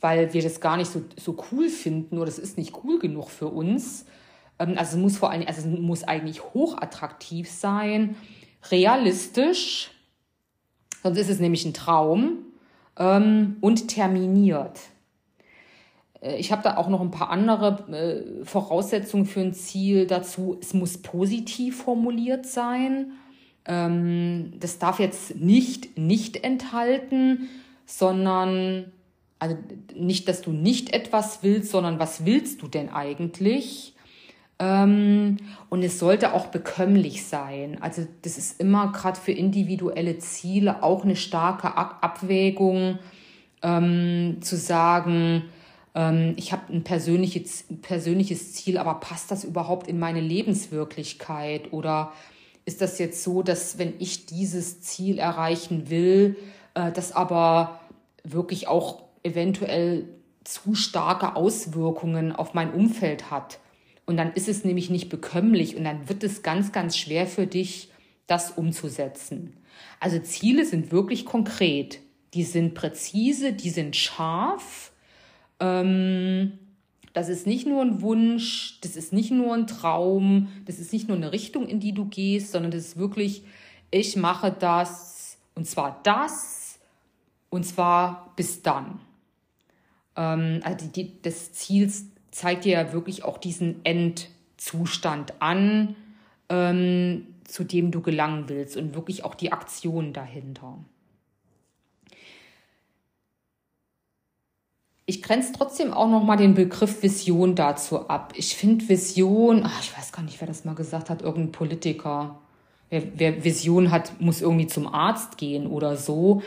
weil 0.00 0.32
wir 0.32 0.42
das 0.44 0.60
gar 0.60 0.76
nicht 0.76 0.92
so, 0.92 1.02
so 1.16 1.36
cool 1.50 1.68
finden 1.68 2.18
oder 2.18 2.28
es 2.28 2.38
ist 2.38 2.56
nicht 2.56 2.72
cool 2.84 3.00
genug 3.00 3.30
für 3.30 3.48
uns. 3.48 4.06
Ähm, 4.60 4.74
also 4.78 4.96
es 4.96 5.02
muss 5.02 5.18
vor 5.18 5.32
allem, 5.32 5.42
also 5.48 5.62
es 5.62 5.80
muss 5.80 6.04
eigentlich 6.04 6.54
hochattraktiv 6.54 7.50
sein, 7.50 8.14
realistisch, 8.70 9.90
sonst 11.02 11.18
ist 11.18 11.30
es 11.30 11.40
nämlich 11.40 11.64
ein 11.64 11.74
Traum 11.74 12.44
ähm, 12.96 13.56
und 13.60 13.88
terminiert. 13.88 14.78
Äh, 16.20 16.36
ich 16.36 16.52
habe 16.52 16.62
da 16.62 16.76
auch 16.76 16.88
noch 16.88 17.00
ein 17.00 17.10
paar 17.10 17.30
andere 17.30 17.88
äh, 17.90 18.44
Voraussetzungen 18.44 19.26
für 19.26 19.40
ein 19.40 19.52
Ziel 19.52 20.06
dazu. 20.06 20.58
Es 20.60 20.74
muss 20.74 20.98
positiv 20.98 21.82
formuliert 21.82 22.46
sein. 22.46 23.14
Ähm, 23.70 24.54
das 24.58 24.80
darf 24.80 24.98
jetzt 24.98 25.36
nicht 25.36 25.96
nicht 25.96 26.42
enthalten, 26.42 27.48
sondern 27.86 28.90
also 29.38 29.56
nicht, 29.94 30.28
dass 30.28 30.42
du 30.42 30.50
nicht 30.50 30.92
etwas 30.92 31.42
willst, 31.42 31.70
sondern 31.70 32.00
was 32.00 32.26
willst 32.26 32.62
du 32.62 32.68
denn 32.68 32.90
eigentlich? 32.90 33.94
Ähm, 34.58 35.36
und 35.68 35.84
es 35.84 36.00
sollte 36.00 36.34
auch 36.34 36.48
bekömmlich 36.48 37.24
sein. 37.24 37.78
Also 37.80 38.06
das 38.22 38.36
ist 38.38 38.60
immer 38.60 38.90
gerade 38.90 39.18
für 39.18 39.32
individuelle 39.32 40.18
Ziele 40.18 40.82
auch 40.82 41.04
eine 41.04 41.16
starke 41.16 41.76
Abwägung 41.76 42.98
ähm, 43.62 44.38
zu 44.40 44.56
sagen, 44.56 45.44
ähm, 45.94 46.34
ich 46.36 46.52
habe 46.52 46.72
ein 46.72 46.82
persönliches, 46.82 47.66
persönliches 47.82 48.52
Ziel, 48.52 48.78
aber 48.78 48.94
passt 48.94 49.30
das 49.30 49.44
überhaupt 49.44 49.86
in 49.86 49.98
meine 49.98 50.20
Lebenswirklichkeit? 50.20 51.72
Oder 51.72 52.12
ist 52.64 52.80
das 52.80 52.98
jetzt 52.98 53.22
so, 53.22 53.42
dass 53.42 53.78
wenn 53.78 53.94
ich 53.98 54.26
dieses 54.26 54.80
Ziel 54.80 55.18
erreichen 55.18 55.90
will, 55.90 56.36
äh, 56.74 56.92
das 56.92 57.12
aber 57.12 57.80
wirklich 58.22 58.68
auch 58.68 59.04
eventuell 59.22 60.08
zu 60.44 60.74
starke 60.74 61.36
Auswirkungen 61.36 62.32
auf 62.32 62.54
mein 62.54 62.72
Umfeld 62.72 63.30
hat? 63.30 63.58
Und 64.06 64.16
dann 64.16 64.32
ist 64.32 64.48
es 64.48 64.64
nämlich 64.64 64.90
nicht 64.90 65.08
bekömmlich 65.08 65.76
und 65.76 65.84
dann 65.84 66.08
wird 66.08 66.24
es 66.24 66.42
ganz, 66.42 66.72
ganz 66.72 66.96
schwer 66.96 67.26
für 67.26 67.46
dich, 67.46 67.90
das 68.26 68.52
umzusetzen. 68.52 69.56
Also 69.98 70.18
Ziele 70.20 70.64
sind 70.64 70.92
wirklich 70.92 71.24
konkret, 71.24 72.00
die 72.34 72.44
sind 72.44 72.74
präzise, 72.74 73.52
die 73.52 73.70
sind 73.70 73.96
scharf. 73.96 74.92
Ähm, 75.58 76.59
das 77.12 77.28
ist 77.28 77.46
nicht 77.46 77.66
nur 77.66 77.82
ein 77.82 78.02
Wunsch, 78.02 78.78
das 78.82 78.96
ist 78.96 79.12
nicht 79.12 79.30
nur 79.30 79.54
ein 79.54 79.66
Traum, 79.66 80.48
das 80.66 80.78
ist 80.78 80.92
nicht 80.92 81.08
nur 81.08 81.16
eine 81.16 81.32
Richtung, 81.32 81.66
in 81.66 81.80
die 81.80 81.92
du 81.92 82.04
gehst, 82.04 82.52
sondern 82.52 82.70
das 82.70 82.82
ist 82.82 82.96
wirklich, 82.96 83.42
ich 83.90 84.16
mache 84.16 84.54
das 84.56 85.38
und 85.54 85.66
zwar 85.66 86.00
das 86.04 86.78
und 87.48 87.64
zwar 87.64 88.32
bis 88.36 88.62
dann. 88.62 89.00
Ähm, 90.16 90.60
also 90.62 90.86
die, 90.86 91.04
die, 91.04 91.22
das 91.22 91.52
Ziel 91.52 91.90
zeigt 92.30 92.64
dir 92.64 92.72
ja 92.72 92.92
wirklich 92.92 93.24
auch 93.24 93.38
diesen 93.38 93.84
Endzustand 93.84 95.34
an, 95.40 95.96
ähm, 96.48 97.26
zu 97.44 97.64
dem 97.64 97.90
du 97.90 98.00
gelangen 98.00 98.48
willst 98.48 98.76
und 98.76 98.94
wirklich 98.94 99.24
auch 99.24 99.34
die 99.34 99.52
Aktion 99.52 100.12
dahinter. 100.12 100.78
Ich 105.10 105.22
grenze 105.22 105.52
trotzdem 105.52 105.92
auch 105.92 106.08
noch 106.08 106.22
mal 106.22 106.36
den 106.36 106.54
Begriff 106.54 107.02
Vision 107.02 107.56
dazu 107.56 108.08
ab. 108.08 108.32
Ich 108.36 108.54
finde 108.54 108.88
Vision, 108.88 109.62
ach, 109.64 109.82
ich 109.82 109.98
weiß 109.98 110.12
gar 110.12 110.22
nicht, 110.22 110.40
wer 110.40 110.46
das 110.46 110.64
mal 110.64 110.76
gesagt 110.76 111.10
hat, 111.10 111.22
irgendein 111.22 111.50
Politiker. 111.50 112.38
Wer, 112.90 113.02
wer 113.16 113.42
Vision 113.42 113.90
hat, 113.90 114.20
muss 114.20 114.40
irgendwie 114.40 114.68
zum 114.68 114.86
Arzt 114.86 115.36
gehen 115.36 115.66
oder 115.66 115.96
so. 115.96 116.42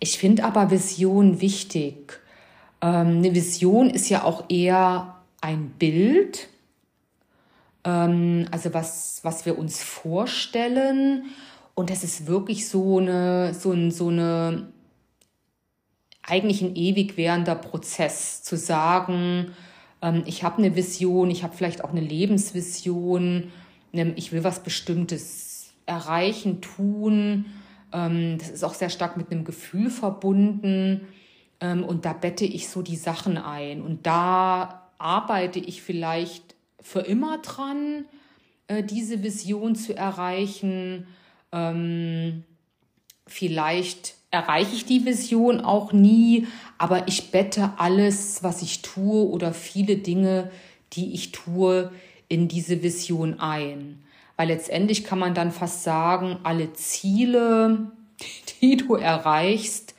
Ich 0.00 0.18
finde 0.18 0.42
aber 0.42 0.72
Vision 0.72 1.40
wichtig. 1.40 2.20
Ähm, 2.80 3.18
eine 3.18 3.36
Vision 3.36 3.88
ist 3.88 4.08
ja 4.08 4.24
auch 4.24 4.46
eher 4.48 5.14
ein 5.40 5.68
Bild, 5.78 6.48
ähm, 7.84 8.48
also 8.50 8.74
was, 8.74 9.20
was 9.22 9.46
wir 9.46 9.56
uns 9.56 9.80
vorstellen. 9.80 11.26
Und 11.76 11.88
das 11.88 12.02
ist 12.02 12.26
wirklich 12.26 12.68
so 12.68 12.98
eine, 12.98 13.54
so, 13.54 13.70
ein, 13.70 13.92
so 13.92 14.08
eine, 14.08 14.72
eigentlich 16.30 16.62
ein 16.62 16.76
ewig 16.76 17.16
währender 17.16 17.54
Prozess, 17.54 18.42
zu 18.42 18.56
sagen, 18.56 19.52
ähm, 20.02 20.22
ich 20.26 20.44
habe 20.44 20.58
eine 20.58 20.76
Vision, 20.76 21.30
ich 21.30 21.42
habe 21.42 21.56
vielleicht 21.56 21.82
auch 21.84 21.90
eine 21.90 22.00
Lebensvision, 22.00 23.50
ähm, 23.92 24.12
ich 24.16 24.32
will 24.32 24.44
was 24.44 24.62
Bestimmtes 24.62 25.70
erreichen, 25.86 26.60
tun. 26.60 27.46
Ähm, 27.92 28.38
das 28.38 28.50
ist 28.50 28.64
auch 28.64 28.74
sehr 28.74 28.90
stark 28.90 29.16
mit 29.16 29.30
einem 29.30 29.44
Gefühl 29.44 29.90
verbunden. 29.90 31.06
Und 31.60 32.04
da 32.04 32.12
bette 32.12 32.44
ich 32.44 32.68
so 32.68 32.82
die 32.82 32.94
Sachen 32.94 33.36
ein. 33.36 33.82
Und 33.82 34.06
da 34.06 34.92
arbeite 34.98 35.58
ich 35.58 35.82
vielleicht 35.82 36.54
für 36.80 37.00
immer 37.00 37.38
dran, 37.38 38.04
äh, 38.68 38.84
diese 38.84 39.24
Vision 39.24 39.74
zu 39.74 39.96
erreichen. 39.96 41.08
Vielleicht 43.26 44.17
erreiche 44.30 44.74
ich 44.74 44.84
die 44.84 45.04
Vision 45.04 45.60
auch 45.60 45.92
nie, 45.92 46.46
aber 46.76 47.08
ich 47.08 47.30
bette 47.30 47.72
alles, 47.78 48.42
was 48.42 48.62
ich 48.62 48.82
tue 48.82 49.28
oder 49.28 49.52
viele 49.52 49.96
Dinge, 49.96 50.50
die 50.92 51.14
ich 51.14 51.32
tue, 51.32 51.90
in 52.28 52.48
diese 52.48 52.82
Vision 52.82 53.40
ein. 53.40 54.02
Weil 54.36 54.48
letztendlich 54.48 55.04
kann 55.04 55.18
man 55.18 55.34
dann 55.34 55.50
fast 55.50 55.82
sagen, 55.82 56.38
alle 56.42 56.72
Ziele, 56.74 57.90
die 58.60 58.76
du 58.76 58.94
erreichst, 58.94 59.94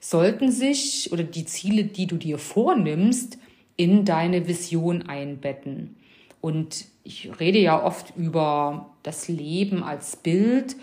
sollten 0.00 0.50
sich 0.50 1.10
oder 1.12 1.24
die 1.24 1.46
Ziele, 1.46 1.84
die 1.84 2.06
du 2.06 2.16
dir 2.16 2.38
vornimmst, 2.38 3.38
in 3.76 4.04
deine 4.04 4.46
Vision 4.46 5.02
einbetten. 5.02 5.96
Und 6.40 6.84
ich 7.04 7.30
rede 7.40 7.58
ja 7.58 7.82
oft 7.82 8.14
über 8.16 8.90
das 9.02 9.28
Leben 9.28 9.82
als 9.82 10.16
Bild. 10.16 10.76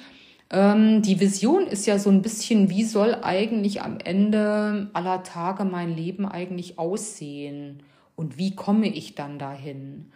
Ähm, 0.51 1.01
die 1.01 1.19
Vision 1.19 1.67
ist 1.67 1.85
ja 1.85 1.99
so 1.99 2.09
ein 2.09 2.21
bisschen, 2.21 2.69
wie 2.69 2.83
soll 2.83 3.15
eigentlich 3.21 3.81
am 3.81 3.99
Ende 3.99 4.89
aller 4.93 5.23
Tage 5.23 5.63
mein 5.63 5.95
Leben 5.95 6.25
eigentlich 6.27 6.79
aussehen? 6.79 7.83
Und 8.15 8.37
wie 8.37 8.55
komme 8.55 8.87
ich 8.87 9.15
dann 9.15 9.39
dahin? 9.39 10.11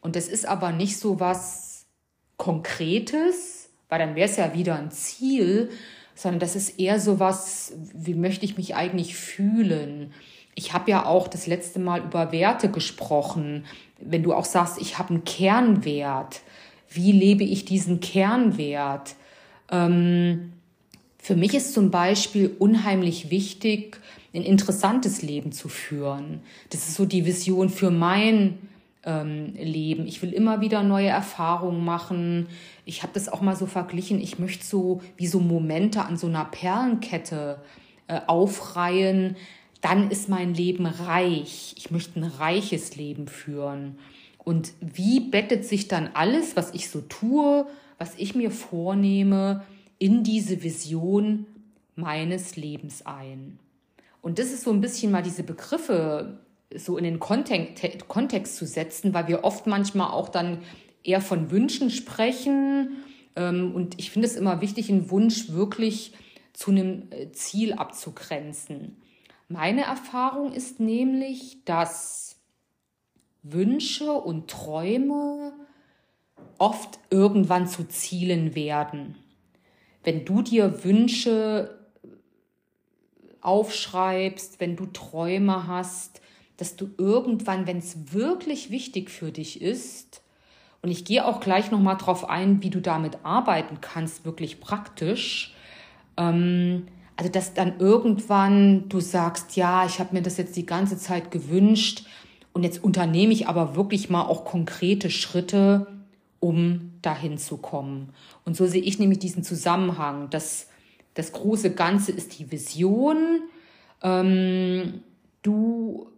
Und 0.00 0.14
das 0.14 0.28
ist 0.28 0.46
aber 0.46 0.72
nicht 0.72 0.98
so 0.98 1.20
was 1.20 1.86
Konkretes, 2.36 3.70
weil 3.88 3.98
dann 3.98 4.14
wäre 4.14 4.28
es 4.28 4.36
ja 4.36 4.54
wieder 4.54 4.76
ein 4.76 4.90
Ziel, 4.90 5.70
sondern 6.14 6.40
das 6.40 6.56
ist 6.56 6.78
eher 6.78 7.00
so 7.00 7.18
was, 7.18 7.72
wie 7.94 8.14
möchte 8.14 8.44
ich 8.44 8.56
mich 8.56 8.74
eigentlich 8.74 9.16
fühlen? 9.16 10.12
Ich 10.54 10.72
habe 10.72 10.90
ja 10.90 11.06
auch 11.06 11.28
das 11.28 11.46
letzte 11.46 11.78
Mal 11.78 12.02
über 12.02 12.32
Werte 12.32 12.70
gesprochen. 12.70 13.64
Wenn 14.00 14.22
du 14.22 14.34
auch 14.34 14.44
sagst, 14.44 14.80
ich 14.80 14.98
habe 14.98 15.10
einen 15.10 15.24
Kernwert, 15.24 16.42
wie 16.90 17.12
lebe 17.12 17.44
ich 17.44 17.64
diesen 17.64 18.00
Kernwert? 18.00 19.14
Ähm, 19.70 20.52
für 21.18 21.36
mich 21.36 21.54
ist 21.54 21.74
zum 21.74 21.90
Beispiel 21.90 22.54
unheimlich 22.58 23.30
wichtig, 23.30 24.00
ein 24.34 24.42
interessantes 24.42 25.22
Leben 25.22 25.52
zu 25.52 25.68
führen. 25.68 26.40
Das 26.70 26.88
ist 26.88 26.94
so 26.94 27.04
die 27.04 27.26
Vision 27.26 27.70
für 27.70 27.90
mein 27.90 28.58
ähm, 29.04 29.54
Leben. 29.54 30.06
Ich 30.06 30.22
will 30.22 30.32
immer 30.32 30.60
wieder 30.60 30.82
neue 30.82 31.08
Erfahrungen 31.08 31.84
machen. 31.84 32.46
Ich 32.84 33.02
habe 33.02 33.12
das 33.14 33.28
auch 33.28 33.40
mal 33.40 33.56
so 33.56 33.66
verglichen. 33.66 34.20
Ich 34.20 34.38
möchte 34.38 34.64
so 34.64 35.02
wie 35.16 35.26
so 35.26 35.40
Momente 35.40 36.04
an 36.04 36.16
so 36.16 36.26
einer 36.26 36.44
Perlenkette 36.44 37.60
äh, 38.06 38.20
aufreihen, 38.26 39.36
dann 39.80 40.10
ist 40.10 40.28
mein 40.28 40.54
Leben 40.54 40.86
reich. 40.86 41.74
Ich 41.76 41.90
möchte 41.90 42.18
ein 42.18 42.24
reiches 42.24 42.96
Leben 42.96 43.28
führen. 43.28 43.98
Und 44.38 44.72
wie 44.80 45.20
bettet 45.20 45.64
sich 45.64 45.88
dann 45.88 46.10
alles, 46.14 46.56
was 46.56 46.72
ich 46.74 46.90
so 46.90 47.02
tue, 47.02 47.66
was 47.98 48.14
ich 48.16 48.34
mir 48.34 48.50
vornehme, 48.50 49.64
in 49.98 50.22
diese 50.22 50.62
Vision 50.62 51.46
meines 51.96 52.56
Lebens 52.56 53.04
ein? 53.04 53.58
Und 54.22 54.38
das 54.38 54.52
ist 54.52 54.64
so 54.64 54.72
ein 54.72 54.80
bisschen 54.80 55.10
mal 55.10 55.22
diese 55.22 55.42
Begriffe 55.42 56.38
so 56.74 56.98
in 56.98 57.04
den 57.04 57.18
Kontext, 57.18 58.56
zu 58.56 58.66
setzen, 58.66 59.14
weil 59.14 59.28
wir 59.28 59.44
oft 59.44 59.66
manchmal 59.66 60.10
auch 60.10 60.28
dann 60.28 60.58
eher 61.02 61.20
von 61.20 61.50
Wünschen 61.50 61.90
sprechen. 61.90 62.98
Ähm, 63.36 63.74
und 63.74 63.98
ich 63.98 64.10
finde 64.10 64.28
es 64.28 64.36
immer 64.36 64.60
wichtig, 64.60 64.90
einen 64.90 65.10
Wunsch 65.10 65.50
wirklich 65.50 66.12
zu 66.52 66.70
einem 66.70 67.04
äh, 67.10 67.30
Ziel 67.32 67.72
abzugrenzen. 67.72 68.96
Meine 69.48 69.82
Erfahrung 69.82 70.52
ist 70.52 70.78
nämlich, 70.78 71.64
dass 71.64 72.36
Wünsche 73.42 74.12
und 74.12 74.50
Träume 74.50 75.54
oft 76.58 76.98
irgendwann 77.10 77.66
zu 77.66 77.86
Zielen 77.88 78.54
werden. 78.54 79.16
Wenn 80.04 80.24
du 80.24 80.42
dir 80.42 80.84
Wünsche 80.84 81.78
aufschreibst, 83.40 84.60
wenn 84.60 84.76
du 84.76 84.86
Träume 84.86 85.66
hast, 85.66 86.20
dass 86.56 86.76
du 86.76 86.90
irgendwann, 86.98 87.66
wenn 87.66 87.78
es 87.78 88.12
wirklich 88.12 88.70
wichtig 88.70 89.10
für 89.10 89.30
dich 89.30 89.62
ist, 89.62 90.22
und 90.80 90.90
ich 90.90 91.04
gehe 91.04 91.26
auch 91.26 91.40
gleich 91.40 91.70
nochmal 91.70 91.96
drauf 91.96 92.28
ein, 92.28 92.62
wie 92.62 92.70
du 92.70 92.80
damit 92.80 93.18
arbeiten 93.24 93.80
kannst, 93.80 94.24
wirklich 94.24 94.60
praktisch, 94.60 95.54
ähm, 96.16 96.86
also 97.16 97.30
dass 97.32 97.52
dann 97.52 97.80
irgendwann 97.80 98.88
du 98.88 99.00
sagst, 99.00 99.56
ja, 99.56 99.84
ich 99.84 99.98
habe 99.98 100.14
mir 100.14 100.22
das 100.22 100.36
jetzt 100.36 100.56
die 100.56 100.66
ganze 100.66 100.96
Zeit 100.96 101.32
gewünscht 101.32 102.04
und 102.52 102.62
jetzt 102.62 102.82
unternehme 102.82 103.32
ich 103.32 103.48
aber 103.48 103.74
wirklich 103.74 104.08
mal 104.08 104.22
auch 104.22 104.44
konkrete 104.44 105.10
Schritte, 105.10 105.97
um 106.40 106.92
dahin 107.02 107.38
zu 107.38 107.56
kommen. 107.56 108.12
Und 108.44 108.56
so 108.56 108.66
sehe 108.66 108.82
ich 108.82 108.98
nämlich 108.98 109.18
diesen 109.18 109.42
Zusammenhang. 109.42 110.30
Das, 110.30 110.68
das 111.14 111.32
große 111.32 111.74
Ganze 111.74 112.12
ist 112.12 112.38
die 112.38 112.50
Vision. 112.50 113.42
Ähm, 114.02 115.02
du, 115.42 116.08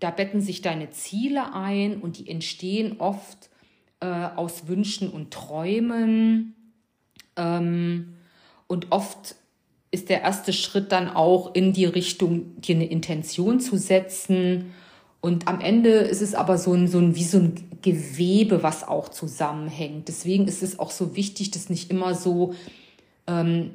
da 0.00 0.10
betten 0.10 0.40
sich 0.40 0.62
deine 0.62 0.90
Ziele 0.90 1.54
ein 1.54 2.00
und 2.00 2.18
die 2.18 2.28
entstehen 2.30 2.96
oft 3.00 3.50
äh, 4.00 4.06
aus 4.06 4.68
Wünschen 4.68 5.10
und 5.10 5.32
Träumen. 5.32 6.54
Ähm, 7.36 8.14
und 8.66 8.92
oft 8.92 9.36
ist 9.90 10.08
der 10.08 10.22
erste 10.22 10.52
Schritt 10.52 10.92
dann 10.92 11.08
auch 11.08 11.54
in 11.54 11.72
die 11.72 11.84
Richtung, 11.84 12.60
dir 12.60 12.74
eine 12.74 12.86
Intention 12.86 13.60
zu 13.60 13.76
setzen. 13.76 14.74
Und 15.24 15.48
am 15.48 15.62
Ende 15.62 15.88
ist 15.88 16.20
es 16.20 16.34
aber 16.34 16.58
so 16.58 16.74
ein, 16.74 16.86
so 16.86 16.98
ein, 16.98 17.16
wie 17.16 17.24
so 17.24 17.38
ein 17.38 17.54
Gewebe, 17.80 18.62
was 18.62 18.86
auch 18.86 19.08
zusammenhängt. 19.08 20.08
Deswegen 20.08 20.46
ist 20.46 20.62
es 20.62 20.78
auch 20.78 20.90
so 20.90 21.16
wichtig, 21.16 21.50
dass 21.50 21.70
nicht 21.70 21.90
immer 21.90 22.14
so, 22.14 22.52
ähm, 23.26 23.70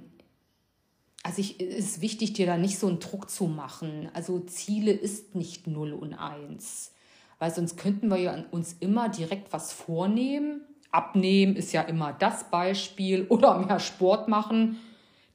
also 1.23 1.41
ich, 1.41 1.59
es 1.59 1.85
ist 1.85 2.01
wichtig, 2.01 2.33
dir 2.33 2.45
da 2.45 2.55
nicht 2.55 2.77
so 2.77 2.85
einen 2.85 2.99
Druck 2.99 3.31
zu 3.31 3.45
machen. 3.45 4.11
Also 4.13 4.39
Ziele 4.41 4.91
ist 4.91 5.33
nicht 5.33 5.65
0 5.65 5.93
und 5.93 6.13
1. 6.13 6.93
Weil 7.39 7.51
sonst 7.51 7.77
könnten 7.77 8.09
wir 8.09 8.17
ja 8.17 8.45
uns 8.51 8.75
immer 8.79 9.09
direkt 9.09 9.51
was 9.51 9.73
vornehmen. 9.73 10.61
Abnehmen 10.91 11.55
ist 11.55 11.73
ja 11.73 11.81
immer 11.81 12.13
das 12.13 12.51
Beispiel 12.51 13.25
oder 13.29 13.57
mehr 13.57 13.79
Sport 13.79 14.27
machen 14.27 14.77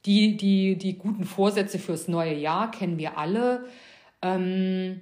die, 0.05 0.37
die, 0.37 0.77
die 0.77 0.97
guten 0.97 1.25
Vorsätze 1.25 1.79
fürs 1.79 2.07
neue 2.07 2.35
Jahr 2.35 2.71
kennen 2.71 2.97
wir 2.97 3.17
alle. 3.17 3.65
Ähm, 4.21 5.01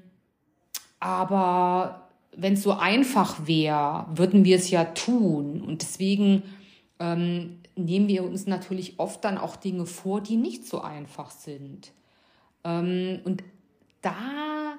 aber 1.03 2.07
wenn 2.31 2.53
es 2.53 2.63
so 2.63 2.71
einfach 2.71 3.45
wäre, 3.45 4.05
würden 4.15 4.45
wir 4.45 4.55
es 4.55 4.69
ja 4.69 4.85
tun. 4.85 5.61
Und 5.61 5.81
deswegen 5.81 6.43
ähm, 6.97 7.59
nehmen 7.75 8.07
wir 8.07 8.23
uns 8.23 8.47
natürlich 8.47 8.99
oft 8.99 9.21
dann 9.25 9.37
auch 9.37 9.57
Dinge 9.57 9.85
vor, 9.85 10.21
die 10.21 10.37
nicht 10.37 10.65
so 10.65 10.81
einfach 10.81 11.29
sind. 11.29 11.91
Ähm, 12.63 13.19
und 13.25 13.43
da 14.01 14.77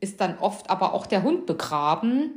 ist 0.00 0.22
dann 0.22 0.38
oft 0.38 0.70
aber 0.70 0.94
auch 0.94 1.04
der 1.04 1.22
Hund 1.22 1.44
begraben, 1.44 2.30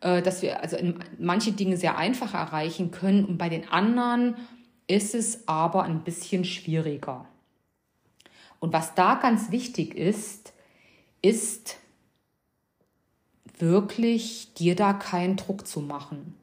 äh, 0.00 0.22
dass 0.22 0.40
wir 0.40 0.62
also 0.62 0.76
manche 1.18 1.50
Dinge 1.50 1.76
sehr 1.76 1.98
einfach 1.98 2.34
erreichen 2.34 2.92
können 2.92 3.24
und 3.24 3.36
bei 3.36 3.48
den 3.48 3.68
anderen 3.68 4.36
ist 4.86 5.16
es 5.16 5.48
aber 5.48 5.82
ein 5.82 6.04
bisschen 6.04 6.44
schwieriger. 6.44 7.26
Und 8.60 8.72
was 8.72 8.94
da 8.94 9.16
ganz 9.16 9.50
wichtig 9.50 9.96
ist, 9.96 10.52
ist 11.20 11.80
wirklich 13.60 14.52
dir 14.54 14.76
da 14.76 14.92
keinen 14.92 15.36
Druck 15.36 15.66
zu 15.66 15.80
machen. 15.80 16.34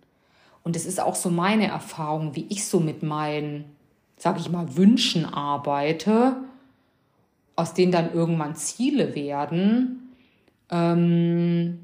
Und 0.64 0.76
es 0.76 0.86
ist 0.86 1.00
auch 1.00 1.16
so 1.16 1.30
meine 1.30 1.68
Erfahrung, 1.68 2.36
wie 2.36 2.46
ich 2.50 2.66
so 2.66 2.80
mit 2.80 3.02
meinen, 3.04 3.66
sage 4.18 4.40
ich 4.40 4.50
mal, 4.50 4.76
Wünschen 4.76 5.26
arbeite, 5.26 6.38
aus 7.56 7.74
denen 7.74 7.92
dann 7.92 8.14
irgendwann 8.14 8.56
Ziele 8.56 9.16
werden. 9.16 10.14
Ähm, 10.70 11.80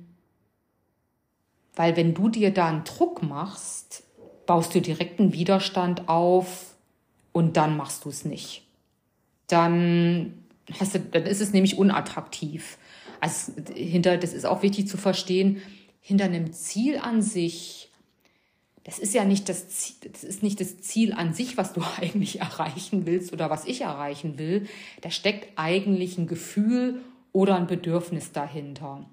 weil 1.76 1.96
wenn 1.96 2.14
du 2.14 2.30
dir 2.30 2.54
da 2.54 2.68
einen 2.68 2.84
Druck 2.84 3.24
machst, 3.24 4.04
baust 4.46 4.76
du 4.76 4.82
direkt 4.82 5.20
einen 5.20 5.34
Widerstand 5.34 6.10
auf 6.10 6.76
und 7.32 7.58
dann 7.58 7.78
machst 7.78 8.06
du 8.06 8.10
es 8.10 8.26
nicht. 8.26 8.64
Dann 9.48 10.34
hast 10.80 10.96
du, 10.96 11.00
dann 11.00 11.24
ist 11.24 11.42
es 11.42 11.54
nämlich 11.54 11.78
unattraktiv. 11.78 12.78
Also 13.24 13.54
hinter, 13.74 14.18
das 14.18 14.34
ist 14.34 14.46
auch 14.46 14.64
wichtig 14.64 14.90
zu 14.90 14.98
verstehen, 14.98 15.62
hinter 16.02 16.26
einem 16.26 16.52
Ziel 16.52 16.98
an 16.98 17.22
sich, 17.22 17.90
das 18.84 19.00
ist 19.00 19.14
ja 19.14 19.24
nicht 19.24 19.48
das 19.48 19.70
Ziel, 19.70 19.96
das 20.12 20.26
ist 20.26 20.44
nicht 20.44 20.60
das 20.60 20.82
Ziel 20.82 21.14
an 21.14 21.34
sich, 21.34 21.56
was 21.56 21.72
du 21.72 21.82
eigentlich 22.02 22.42
erreichen 22.42 23.06
willst 23.06 23.32
oder 23.32 23.50
was 23.50 23.64
ich 23.64 23.80
erreichen 23.80 24.38
will. 24.38 24.68
Da 25.00 25.10
steckt 25.10 25.58
eigentlich 25.58 26.18
ein 26.18 26.28
Gefühl 26.28 27.00
oder 27.32 27.56
ein 27.56 27.66
Bedürfnis 27.66 28.34
dahinter. 28.34 29.06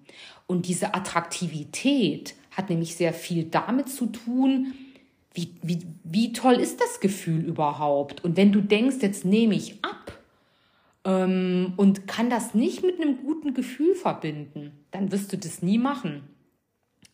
Und 0.49 0.66
diese 0.66 0.92
Attraktivität 0.92 2.35
hat 2.51 2.68
nämlich 2.68 2.96
sehr 2.96 3.12
viel 3.12 3.44
damit 3.44 3.90
zu 3.90 4.07
tun, 4.07 4.75
wie, 5.35 5.55
wie, 5.62 5.87
wie 6.03 6.33
toll 6.33 6.55
ist 6.55 6.81
das 6.81 6.99
Gefühl 6.99 7.44
überhaupt? 7.44 8.25
Und 8.25 8.37
wenn 8.37 8.51
du 8.51 8.61
denkst, 8.61 8.96
jetzt 9.03 9.25
nehme 9.25 9.55
ich 9.55 9.85
ab 9.85 10.20
ähm, 11.05 11.75
und 11.77 12.07
kann 12.07 12.31
das 12.31 12.55
nicht 12.55 12.83
mit 12.83 13.01
einem 13.01 13.19
guten 13.19 13.55
Gefühl 13.55 13.95
verbinden, 13.95 14.73
dann 14.91 15.13
wirst 15.13 15.33
du 15.33 15.39
das 15.39 15.63
nie 15.63 15.79
machen. 15.79 16.23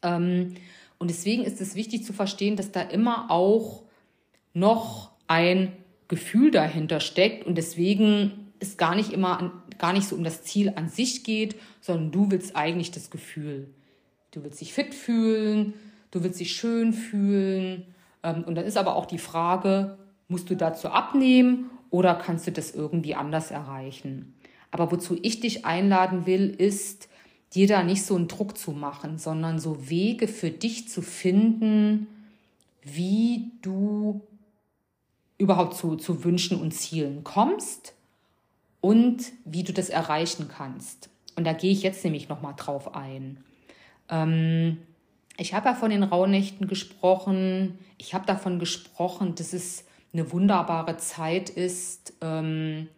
Ähm, 0.02 0.54
und 0.98 1.10
deswegen 1.10 1.44
ist 1.44 1.60
es 1.60 1.74
wichtig 1.74 2.04
zu 2.04 2.12
verstehen, 2.12 2.56
dass 2.56 2.72
da 2.72 2.80
immer 2.80 3.30
auch 3.30 3.82
noch 4.54 5.10
ein 5.26 5.72
Gefühl 6.08 6.50
dahinter 6.50 7.00
steckt 7.00 7.46
und 7.46 7.56
deswegen 7.56 8.52
es 8.58 8.76
gar 8.76 8.94
nicht 8.94 9.12
immer 9.12 9.52
gar 9.78 9.92
nicht 9.92 10.08
so 10.08 10.16
um 10.16 10.24
das 10.24 10.42
Ziel 10.42 10.72
an 10.76 10.88
sich 10.88 11.22
geht, 11.22 11.56
sondern 11.82 12.10
du 12.10 12.30
willst 12.30 12.56
eigentlich 12.56 12.92
das 12.92 13.10
Gefühl. 13.10 13.68
Du 14.30 14.42
willst 14.42 14.60
dich 14.60 14.72
fit 14.72 14.94
fühlen, 14.94 15.74
du 16.10 16.22
willst 16.22 16.40
dich 16.40 16.52
schön 16.52 16.94
fühlen, 16.94 17.84
ähm, 18.26 18.44
und 18.44 18.56
dann 18.56 18.64
ist 18.64 18.76
aber 18.76 18.96
auch 18.96 19.06
die 19.06 19.18
Frage, 19.18 19.96
musst 20.28 20.50
du 20.50 20.56
dazu 20.56 20.88
abnehmen 20.88 21.70
oder 21.90 22.14
kannst 22.14 22.46
du 22.46 22.52
das 22.52 22.72
irgendwie 22.72 23.14
anders 23.14 23.50
erreichen? 23.50 24.34
Aber 24.70 24.90
wozu 24.92 25.18
ich 25.22 25.40
dich 25.40 25.64
einladen 25.64 26.26
will, 26.26 26.50
ist, 26.50 27.08
dir 27.54 27.66
da 27.66 27.82
nicht 27.82 28.04
so 28.04 28.16
einen 28.16 28.28
Druck 28.28 28.58
zu 28.58 28.72
machen, 28.72 29.18
sondern 29.18 29.58
so 29.58 29.88
Wege 29.88 30.28
für 30.28 30.50
dich 30.50 30.88
zu 30.88 31.00
finden, 31.02 32.06
wie 32.82 33.52
du 33.62 34.20
überhaupt 35.38 35.74
zu, 35.74 35.96
zu 35.96 36.24
Wünschen 36.24 36.60
und 36.60 36.72
Zielen 36.72 37.24
kommst 37.24 37.94
und 38.80 39.32
wie 39.44 39.64
du 39.64 39.72
das 39.72 39.88
erreichen 39.88 40.48
kannst. 40.48 41.10
Und 41.36 41.44
da 41.44 41.52
gehe 41.52 41.72
ich 41.72 41.82
jetzt 41.82 42.04
nämlich 42.04 42.28
nochmal 42.28 42.54
drauf 42.56 42.94
ein. 42.94 43.44
Ähm, 44.08 44.78
ich 45.36 45.52
habe 45.54 45.68
ja 45.68 45.74
von 45.74 45.90
den 45.90 46.02
Rauhnächten 46.02 46.66
gesprochen. 46.66 47.78
Ich 47.98 48.14
habe 48.14 48.26
davon 48.26 48.58
gesprochen, 48.58 49.34
dass 49.34 49.52
es 49.52 49.84
eine 50.16 50.32
wunderbare 50.32 50.96
Zeit 50.96 51.50
ist, 51.50 52.14
ähm, 52.20 52.88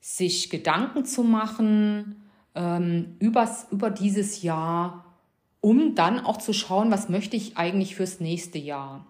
sich 0.00 0.50
Gedanken 0.50 1.04
zu 1.04 1.22
machen 1.22 2.22
ähm, 2.54 3.16
übers, 3.18 3.66
über 3.70 3.90
dieses 3.90 4.42
Jahr, 4.42 5.04
um 5.60 5.94
dann 5.94 6.20
auch 6.20 6.38
zu 6.38 6.52
schauen, 6.52 6.90
was 6.90 7.08
möchte 7.08 7.36
ich 7.36 7.56
eigentlich 7.56 7.96
fürs 7.96 8.20
nächste 8.20 8.58
Jahr. 8.58 9.04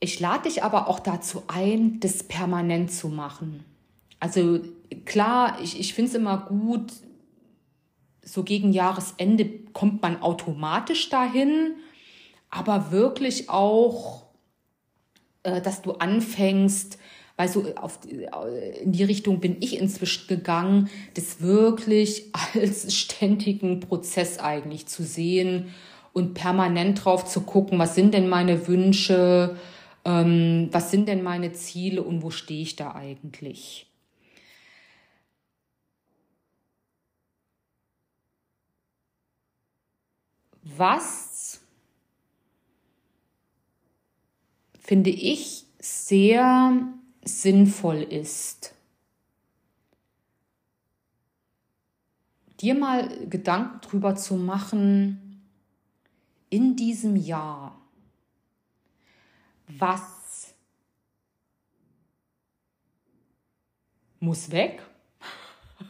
Ich 0.00 0.20
lade 0.20 0.44
dich 0.44 0.62
aber 0.62 0.88
auch 0.88 1.00
dazu 1.00 1.44
ein, 1.48 2.00
das 2.00 2.22
permanent 2.22 2.92
zu 2.92 3.08
machen. 3.08 3.64
Also 4.20 4.60
klar, 5.04 5.60
ich, 5.62 5.78
ich 5.78 5.94
finde 5.94 6.10
es 6.10 6.14
immer 6.14 6.38
gut, 6.38 6.92
so 8.22 8.44
gegen 8.44 8.72
Jahresende 8.72 9.48
kommt 9.72 10.02
man 10.02 10.22
automatisch 10.22 11.08
dahin, 11.08 11.74
aber 12.52 12.92
wirklich 12.92 13.48
auch, 13.48 14.22
äh, 15.42 15.60
dass 15.60 15.82
du 15.82 15.92
anfängst, 15.92 16.98
weil 17.36 17.48
so 17.48 17.64
auf, 17.76 17.98
in 18.82 18.92
die 18.92 19.04
Richtung 19.04 19.40
bin 19.40 19.56
ich 19.60 19.80
inzwischen 19.80 20.28
gegangen, 20.28 20.90
das 21.14 21.40
wirklich 21.40 22.26
als 22.54 22.94
ständigen 22.94 23.80
Prozess 23.80 24.38
eigentlich 24.38 24.86
zu 24.86 25.02
sehen 25.02 25.74
und 26.12 26.34
permanent 26.34 27.04
drauf 27.04 27.24
zu 27.24 27.40
gucken, 27.40 27.78
was 27.78 27.94
sind 27.94 28.12
denn 28.12 28.28
meine 28.28 28.68
Wünsche, 28.68 29.56
ähm, 30.04 30.68
was 30.72 30.90
sind 30.90 31.08
denn 31.08 31.22
meine 31.22 31.52
Ziele 31.54 32.02
und 32.02 32.22
wo 32.22 32.30
stehe 32.30 32.62
ich 32.62 32.76
da 32.76 32.94
eigentlich. 32.94 33.86
was 40.64 41.31
finde 44.92 45.08
ich 45.08 45.64
sehr 45.78 46.86
sinnvoll 47.24 48.02
ist, 48.02 48.74
dir 52.60 52.74
mal 52.74 53.26
Gedanken 53.26 53.80
drüber 53.80 54.16
zu 54.16 54.34
machen, 54.34 55.40
in 56.50 56.76
diesem 56.76 57.16
Jahr, 57.16 57.80
was 59.66 60.52
muss 64.20 64.50
weg, 64.50 64.82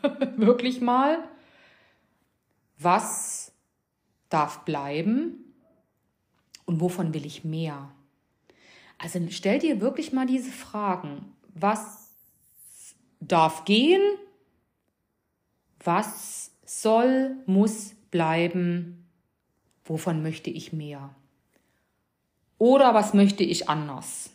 wirklich 0.37 0.81
mal, 0.81 1.29
was 2.79 3.51
darf 4.29 4.65
bleiben? 4.65 5.57
Und 6.67 6.81
wovon 6.81 7.13
will 7.13 7.27
ich 7.27 7.43
mehr. 7.43 7.93
Also 9.03 9.19
stell 9.31 9.59
dir 9.59 9.81
wirklich 9.81 10.13
mal 10.13 10.27
diese 10.27 10.53
Fragen. 10.53 11.33
Was 11.55 12.11
darf 13.19 13.65
gehen? 13.65 14.01
Was 15.83 16.53
soll, 16.65 17.37
muss 17.47 17.95
bleiben? 18.13 19.05
Wovon 19.85 20.23
möchte 20.23 20.51
ich 20.51 20.73
mehr? 20.73 21.11
Oder 22.59 22.95
was 22.95 23.13
möchte 23.13 23.43
ich 23.43 23.69
anders? 23.69 24.31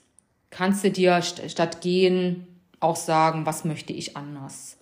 Kannst 0.50 0.84
du 0.84 0.92
dir 0.92 1.22
statt 1.22 1.80
gehen 1.80 2.46
auch 2.82 2.98
sagen, 2.98 3.46
was 3.46 3.64
möchte 3.64 3.94
ich 3.94 4.18
anders? 4.18 4.78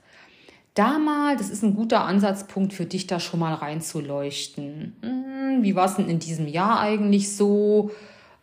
Da 0.74 0.98
mal, 0.98 1.38
das 1.38 1.52
ist 1.52 1.63
ein 1.63 1.76
guter 1.76 2.04
Ansatzpunkt 2.06 2.74
für 2.74 2.86
dich, 2.86 3.06
da 3.06 3.19
schon 3.19 3.39
mal 3.39 3.54
reinzuleuchten. 3.54 4.95
Hm, 5.02 5.62
wie 5.62 5.76
war 5.76 5.86
es 5.86 5.95
denn 5.95 6.10
in 6.10 6.19
diesem 6.19 6.48
Jahr 6.48 6.80
eigentlich 6.80 7.36
so? 7.36 7.91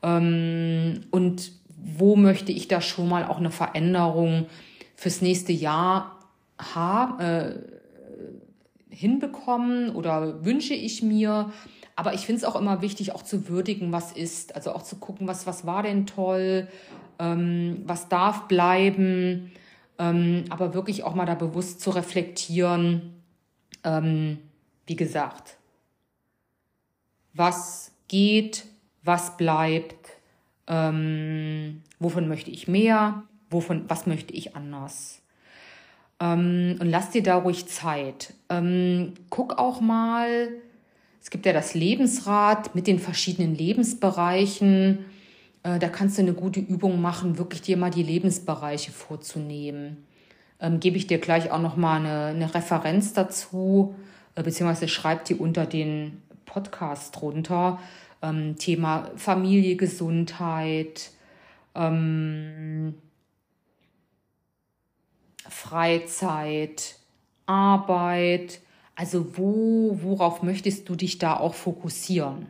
Ähm, 0.02 1.02
und 1.10 1.52
wo 1.76 2.16
möchte 2.16 2.52
ich 2.52 2.68
da 2.68 2.80
schon 2.80 3.08
mal 3.08 3.24
auch 3.24 3.38
eine 3.38 3.50
Veränderung 3.50 4.46
fürs 4.96 5.20
nächste 5.20 5.52
Jahr 5.52 6.18
haben, 6.58 7.20
äh, 7.20 7.54
hinbekommen 8.90 9.94
oder 9.94 10.44
wünsche 10.44 10.74
ich 10.74 11.02
mir? 11.02 11.52
Aber 11.96 12.14
ich 12.14 12.20
finde 12.20 12.38
es 12.38 12.44
auch 12.44 12.58
immer 12.58 12.82
wichtig, 12.82 13.12
auch 13.12 13.22
zu 13.22 13.48
würdigen, 13.48 13.92
was 13.92 14.12
ist. 14.12 14.54
Also 14.54 14.72
auch 14.72 14.82
zu 14.82 14.96
gucken, 14.96 15.26
was, 15.26 15.46
was 15.46 15.66
war 15.66 15.82
denn 15.82 16.06
toll, 16.06 16.68
ähm, 17.18 17.82
was 17.84 18.08
darf 18.08 18.48
bleiben. 18.48 19.52
Ähm, 19.98 20.44
aber 20.50 20.74
wirklich 20.74 21.04
auch 21.04 21.14
mal 21.14 21.26
da 21.26 21.34
bewusst 21.34 21.80
zu 21.80 21.90
reflektieren, 21.90 23.22
ähm, 23.84 24.38
wie 24.86 24.96
gesagt, 24.96 25.58
was 27.34 27.92
geht, 28.08 28.64
was 29.02 29.36
bleibt, 29.36 30.10
ähm, 30.66 31.82
wovon 31.98 32.28
möchte 32.28 32.50
ich 32.50 32.68
mehr, 32.68 33.24
wovon, 33.50 33.84
was 33.88 34.06
möchte 34.06 34.32
ich 34.32 34.56
anders. 34.56 35.22
Ähm, 36.20 36.76
und 36.80 36.88
lass 36.88 37.10
dir 37.10 37.22
da 37.22 37.36
ruhig 37.36 37.66
Zeit. 37.66 38.34
Ähm, 38.48 39.14
guck 39.28 39.58
auch 39.58 39.80
mal, 39.80 40.48
es 41.20 41.30
gibt 41.30 41.46
ja 41.46 41.52
das 41.52 41.74
Lebensrad 41.74 42.74
mit 42.74 42.86
den 42.86 42.98
verschiedenen 42.98 43.54
Lebensbereichen. 43.54 45.04
Äh, 45.62 45.78
da 45.78 45.88
kannst 45.88 46.18
du 46.18 46.22
eine 46.22 46.34
gute 46.34 46.60
Übung 46.60 47.00
machen, 47.00 47.38
wirklich 47.38 47.62
dir 47.62 47.76
mal 47.76 47.90
die 47.90 48.02
Lebensbereiche 48.02 48.92
vorzunehmen. 48.92 50.04
Ähm, 50.60 50.78
Gebe 50.80 50.96
ich 50.96 51.06
dir 51.06 51.18
gleich 51.18 51.50
auch 51.50 51.60
noch 51.60 51.76
mal 51.76 51.96
eine, 51.96 52.26
eine 52.26 52.54
Referenz 52.54 53.12
dazu, 53.14 53.94
äh, 54.36 54.42
beziehungsweise 54.42 54.88
schreib 54.88 55.24
die 55.24 55.34
unter 55.34 55.66
den 55.66 56.22
Podcast 56.44 57.20
drunter. 57.20 57.80
Ähm, 58.22 58.56
Thema 58.56 59.10
Familie, 59.16 59.76
Gesundheit, 59.76 61.10
ähm, 61.74 62.94
Freizeit, 65.48 66.96
Arbeit. 67.46 68.60
Also 68.94 69.36
wo, 69.36 69.98
worauf 70.02 70.42
möchtest 70.42 70.88
du 70.88 70.94
dich 70.94 71.18
da 71.18 71.36
auch 71.36 71.54
fokussieren? 71.54 72.46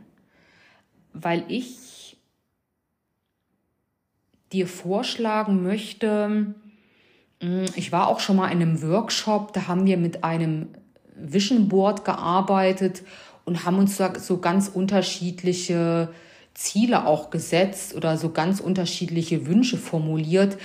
Weil 1.12 1.44
ich 1.48 2.16
dir 4.52 4.66
vorschlagen 4.66 5.62
möchte, 5.62 6.54
hm, 7.40 7.64
ich 7.74 7.92
war 7.92 8.08
auch 8.08 8.20
schon 8.20 8.36
mal 8.36 8.50
in 8.50 8.62
einem 8.62 8.82
Workshop, 8.82 9.52
da 9.52 9.66
haben 9.66 9.86
wir 9.86 9.96
mit 9.96 10.24
einem 10.24 10.68
Vision 11.16 11.68
Board 11.68 12.04
gearbeitet 12.04 13.02
und 13.44 13.64
haben 13.64 13.78
uns 13.78 13.96
so 13.96 14.38
ganz 14.38 14.68
unterschiedliche 14.68 16.12
Ziele 16.54 17.06
auch 17.06 17.30
gesetzt 17.30 17.94
oder 17.94 18.16
so 18.16 18.30
ganz 18.30 18.60
unterschiedliche 18.60 19.46
Wünsche 19.46 19.78
formuliert. 19.78 20.58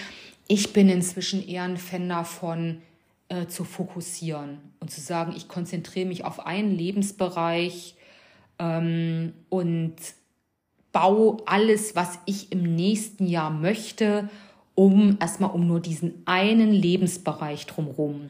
Ich 0.47 0.73
bin 0.73 0.89
inzwischen 0.89 1.47
eher 1.47 1.63
ein 1.63 1.77
Fan 1.77 2.09
davon, 2.09 2.81
äh, 3.29 3.47
zu 3.47 3.63
fokussieren 3.63 4.59
und 4.79 4.89
zu 4.89 5.01
sagen, 5.01 5.33
ich 5.35 5.47
konzentriere 5.47 6.07
mich 6.07 6.23
auf 6.23 6.45
einen 6.45 6.71
Lebensbereich 6.71 7.95
ähm, 8.59 9.33
und 9.49 9.95
baue 10.93 11.37
alles, 11.45 11.95
was 11.95 12.19
ich 12.25 12.51
im 12.51 12.75
nächsten 12.75 13.27
Jahr 13.27 13.49
möchte, 13.49 14.29
um 14.75 15.17
erstmal 15.19 15.51
um 15.51 15.67
nur 15.67 15.79
diesen 15.79 16.23
einen 16.25 16.71
Lebensbereich 16.71 17.65
drumherum. 17.65 18.29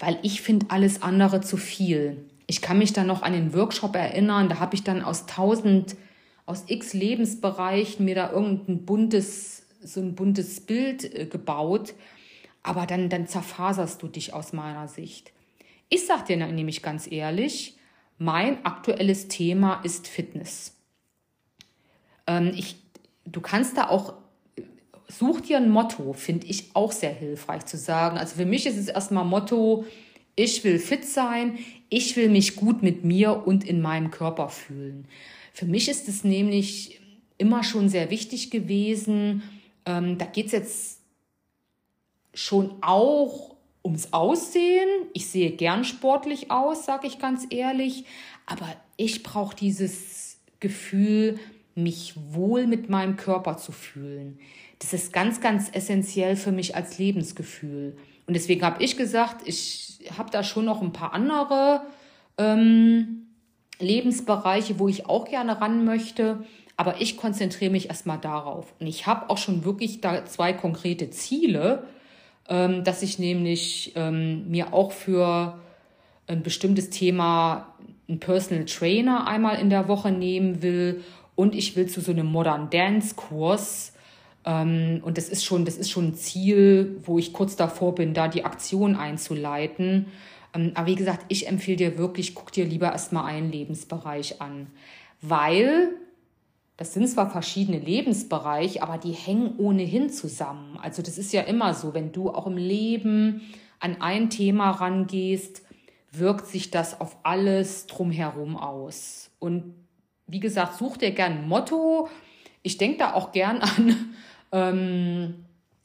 Weil 0.00 0.18
ich 0.22 0.42
finde 0.42 0.66
alles 0.70 1.02
andere 1.02 1.40
zu 1.40 1.56
viel. 1.56 2.24
Ich 2.52 2.60
kann 2.60 2.76
mich 2.76 2.92
dann 2.92 3.06
noch 3.06 3.22
an 3.22 3.32
den 3.32 3.54
Workshop 3.54 3.96
erinnern, 3.96 4.50
da 4.50 4.60
habe 4.60 4.74
ich 4.74 4.84
dann 4.84 5.00
aus 5.00 5.24
tausend, 5.24 5.96
aus 6.44 6.64
x 6.66 6.92
Lebensbereichen 6.92 8.04
mir 8.04 8.14
da 8.14 8.30
irgendein 8.30 8.84
buntes, 8.84 9.62
so 9.80 10.00
ein 10.00 10.14
buntes 10.14 10.60
Bild 10.60 11.02
äh, 11.18 11.24
gebaut. 11.24 11.94
Aber 12.62 12.84
dann, 12.84 13.08
dann 13.08 13.26
zerfaserst 13.26 14.02
du 14.02 14.06
dich 14.06 14.34
aus 14.34 14.52
meiner 14.52 14.86
Sicht. 14.86 15.32
Ich 15.88 16.06
sag 16.06 16.26
dir 16.26 16.36
nämlich 16.36 16.82
ganz 16.82 17.10
ehrlich, 17.10 17.78
mein 18.18 18.62
aktuelles 18.66 19.28
Thema 19.28 19.80
ist 19.82 20.06
Fitness. 20.06 20.76
Ähm, 22.26 22.52
ich, 22.54 22.76
du 23.24 23.40
kannst 23.40 23.78
da 23.78 23.88
auch, 23.88 24.12
such 25.08 25.40
dir 25.40 25.56
ein 25.56 25.70
Motto, 25.70 26.12
finde 26.12 26.48
ich 26.48 26.76
auch 26.76 26.92
sehr 26.92 27.14
hilfreich 27.14 27.64
zu 27.64 27.78
sagen. 27.78 28.18
Also 28.18 28.36
für 28.36 28.44
mich 28.44 28.66
ist 28.66 28.76
es 28.76 28.88
erstmal 28.88 29.24
Motto, 29.24 29.86
ich 30.36 30.64
will 30.64 30.78
fit 30.78 31.04
sein, 31.04 31.58
ich 31.88 32.16
will 32.16 32.28
mich 32.28 32.56
gut 32.56 32.82
mit 32.82 33.04
mir 33.04 33.46
und 33.46 33.64
in 33.64 33.82
meinem 33.82 34.10
Körper 34.10 34.48
fühlen. 34.48 35.06
Für 35.52 35.66
mich 35.66 35.88
ist 35.88 36.08
es 36.08 36.24
nämlich 36.24 37.00
immer 37.38 37.64
schon 37.64 37.88
sehr 37.88 38.10
wichtig 38.10 38.50
gewesen. 38.50 39.42
Ähm, 39.84 40.16
da 40.16 40.24
geht 40.24 40.46
es 40.46 40.52
jetzt 40.52 41.00
schon 42.32 42.74
auch 42.80 43.56
ums 43.84 44.12
Aussehen. 44.12 44.88
Ich 45.12 45.26
sehe 45.26 45.50
gern 45.50 45.84
sportlich 45.84 46.50
aus, 46.50 46.86
sage 46.86 47.06
ich 47.06 47.18
ganz 47.18 47.46
ehrlich. 47.50 48.04
Aber 48.46 48.68
ich 48.96 49.22
brauche 49.22 49.56
dieses 49.56 50.38
Gefühl, 50.60 51.38
mich 51.74 52.14
wohl 52.30 52.66
mit 52.66 52.88
meinem 52.88 53.16
Körper 53.16 53.56
zu 53.56 53.72
fühlen. 53.72 54.38
Das 54.78 54.92
ist 54.92 55.12
ganz, 55.12 55.40
ganz 55.40 55.68
essentiell 55.72 56.36
für 56.36 56.52
mich 56.52 56.76
als 56.76 56.98
Lebensgefühl. 56.98 57.96
Und 58.32 58.36
deswegen 58.36 58.62
habe 58.62 58.82
ich 58.82 58.96
gesagt, 58.96 59.46
ich 59.46 59.98
habe 60.16 60.30
da 60.30 60.42
schon 60.42 60.64
noch 60.64 60.80
ein 60.80 60.94
paar 60.94 61.12
andere 61.12 61.82
ähm, 62.38 63.26
Lebensbereiche, 63.78 64.78
wo 64.78 64.88
ich 64.88 65.04
auch 65.04 65.26
gerne 65.26 65.60
ran 65.60 65.84
möchte. 65.84 66.46
Aber 66.78 67.02
ich 67.02 67.18
konzentriere 67.18 67.70
mich 67.70 67.90
erstmal 67.90 68.16
darauf. 68.16 68.72
Und 68.80 68.86
ich 68.86 69.06
habe 69.06 69.28
auch 69.28 69.36
schon 69.36 69.66
wirklich 69.66 70.00
da 70.00 70.24
zwei 70.24 70.54
konkrete 70.54 71.10
Ziele, 71.10 71.84
ähm, 72.48 72.84
dass 72.84 73.02
ich 73.02 73.18
nämlich 73.18 73.92
ähm, 73.96 74.50
mir 74.50 74.72
auch 74.72 74.92
für 74.92 75.58
ein 76.26 76.42
bestimmtes 76.42 76.88
Thema 76.88 77.74
einen 78.08 78.18
Personal 78.18 78.64
Trainer 78.64 79.26
einmal 79.26 79.58
in 79.58 79.68
der 79.68 79.88
Woche 79.88 80.10
nehmen 80.10 80.62
will. 80.62 81.04
Und 81.34 81.54
ich 81.54 81.76
will 81.76 81.84
zu 81.84 82.00
so 82.00 82.12
einem 82.12 82.28
Modern 82.28 82.70
Dance 82.70 83.14
Kurs 83.14 83.92
und 84.44 85.18
das 85.18 85.28
ist 85.28 85.44
schon, 85.44 85.64
das 85.64 85.76
ist 85.76 85.90
schon 85.90 86.08
ein 86.08 86.14
Ziel, 86.14 87.00
wo 87.04 87.18
ich 87.18 87.32
kurz 87.32 87.54
davor 87.54 87.94
bin, 87.94 88.12
da 88.12 88.28
die 88.28 88.44
Aktion 88.44 88.96
einzuleiten. 88.96 90.06
Ähm, 90.54 90.72
aber 90.74 90.86
wie 90.86 90.96
gesagt, 90.96 91.26
ich 91.28 91.46
empfehle 91.48 91.76
dir 91.76 91.98
wirklich, 91.98 92.34
guck 92.34 92.52
dir 92.52 92.64
lieber 92.64 92.90
erstmal 92.92 93.26
einen 93.26 93.52
Lebensbereich 93.52 94.40
an. 94.40 94.68
Weil 95.20 95.90
das 96.76 96.94
sind 96.94 97.08
zwar 97.08 97.30
verschiedene 97.30 97.78
Lebensbereiche, 97.78 98.82
aber 98.82 98.98
die 98.98 99.12
hängen 99.12 99.54
ohnehin 99.58 100.10
zusammen. 100.10 100.78
Also 100.82 101.02
das 101.02 101.18
ist 101.18 101.32
ja 101.32 101.42
immer 101.42 101.74
so, 101.74 101.94
wenn 101.94 102.10
du 102.10 102.30
auch 102.30 102.46
im 102.46 102.56
Leben 102.56 103.42
an 103.78 104.00
ein 104.00 104.30
Thema 104.30 104.70
rangehst, 104.70 105.62
wirkt 106.10 106.46
sich 106.46 106.70
das 106.70 107.00
auf 107.00 107.16
alles 107.22 107.86
drumherum 107.86 108.56
aus. 108.56 109.30
Und 109.38 109.74
wie 110.26 110.40
gesagt, 110.40 110.76
such 110.78 110.96
dir 110.96 111.12
gern 111.12 111.32
ein 111.32 111.48
Motto. 111.48 112.08
Ich 112.62 112.78
denke 112.78 112.98
da 112.98 113.14
auch 113.14 113.32
gern 113.32 113.58
an 113.58 114.14
ähm, 114.52 115.34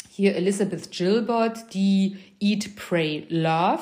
hier 0.10 0.36
Elizabeth 0.36 0.92
Gilbert, 0.92 1.74
die 1.74 2.18
Eat, 2.40 2.76
Pray, 2.76 3.26
Love 3.30 3.82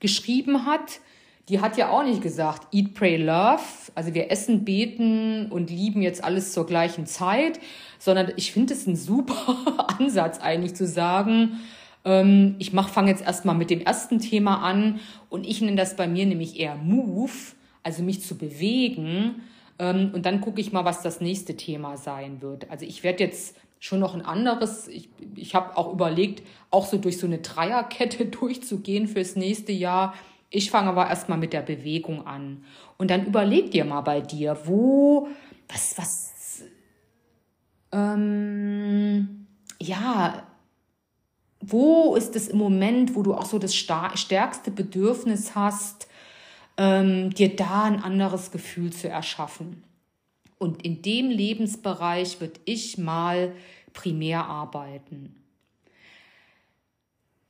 geschrieben 0.00 0.66
hat. 0.66 1.00
die 1.48 1.60
hat 1.60 1.76
ja 1.76 1.90
auch 1.90 2.04
nicht 2.04 2.22
gesagt, 2.22 2.68
eat, 2.72 2.94
pray, 2.94 3.16
love. 3.16 3.60
Also 3.94 4.14
wir 4.14 4.30
essen, 4.30 4.64
beten 4.64 5.46
und 5.50 5.68
lieben 5.68 6.00
jetzt 6.00 6.22
alles 6.22 6.52
zur 6.52 6.64
gleichen 6.64 7.06
Zeit, 7.06 7.58
sondern 7.98 8.32
ich 8.36 8.52
finde 8.52 8.72
es 8.72 8.86
ein 8.86 8.96
super 8.96 9.86
Ansatz 9.98 10.38
eigentlich 10.38 10.74
zu 10.74 10.86
sagen, 10.86 11.60
ähm, 12.04 12.54
ich 12.58 12.70
fange 12.70 13.10
jetzt 13.10 13.24
erstmal 13.24 13.56
mit 13.56 13.68
dem 13.68 13.80
ersten 13.80 14.20
Thema 14.20 14.62
an 14.62 15.00
und 15.28 15.46
ich 15.46 15.60
nenne 15.60 15.76
das 15.76 15.96
bei 15.96 16.06
mir 16.06 16.24
nämlich 16.24 16.58
eher 16.58 16.76
Move, 16.76 17.32
also 17.82 18.02
mich 18.02 18.22
zu 18.22 18.38
bewegen. 18.38 19.42
Ähm, 19.78 20.12
und 20.14 20.26
dann 20.26 20.40
gucke 20.40 20.60
ich 20.60 20.72
mal, 20.72 20.84
was 20.84 21.02
das 21.02 21.20
nächste 21.20 21.56
Thema 21.56 21.96
sein 21.96 22.40
wird. 22.42 22.70
Also 22.70 22.86
ich 22.86 23.02
werde 23.02 23.24
jetzt 23.24 23.56
schon 23.80 23.98
noch 23.98 24.14
ein 24.14 24.24
anderes. 24.24 24.86
Ich, 24.86 25.08
ich 25.34 25.54
habe 25.54 25.76
auch 25.76 25.92
überlegt, 25.92 26.46
auch 26.70 26.86
so 26.86 26.98
durch 26.98 27.18
so 27.18 27.26
eine 27.26 27.38
Dreierkette 27.38 28.26
durchzugehen 28.26 29.08
fürs 29.08 29.34
nächste 29.34 29.72
Jahr. 29.72 30.14
Ich 30.50 30.70
fange 30.70 30.90
aber 30.90 31.08
erstmal 31.08 31.38
mit 31.38 31.52
der 31.52 31.62
Bewegung 31.62 32.26
an. 32.26 32.64
Und 32.98 33.10
dann 33.10 33.26
überleg 33.26 33.70
dir 33.70 33.84
mal 33.84 34.02
bei 34.02 34.20
dir, 34.20 34.58
wo, 34.64 35.28
was, 35.68 35.96
was, 35.96 36.62
ähm, 37.92 39.46
ja, 39.80 40.42
wo 41.60 42.14
ist 42.16 42.36
es 42.36 42.48
im 42.48 42.58
Moment, 42.58 43.14
wo 43.14 43.22
du 43.22 43.34
auch 43.34 43.46
so 43.46 43.58
das 43.58 43.74
stärkste 43.74 44.70
Bedürfnis 44.70 45.54
hast, 45.54 46.08
ähm, 46.76 47.30
dir 47.30 47.54
da 47.54 47.84
ein 47.84 48.02
anderes 48.02 48.50
Gefühl 48.50 48.92
zu 48.92 49.08
erschaffen? 49.08 49.84
Und 50.60 50.84
in 50.84 51.00
dem 51.00 51.30
Lebensbereich 51.30 52.38
würde 52.38 52.60
ich 52.66 52.98
mal 52.98 53.54
primär 53.94 54.44
arbeiten. 54.44 55.34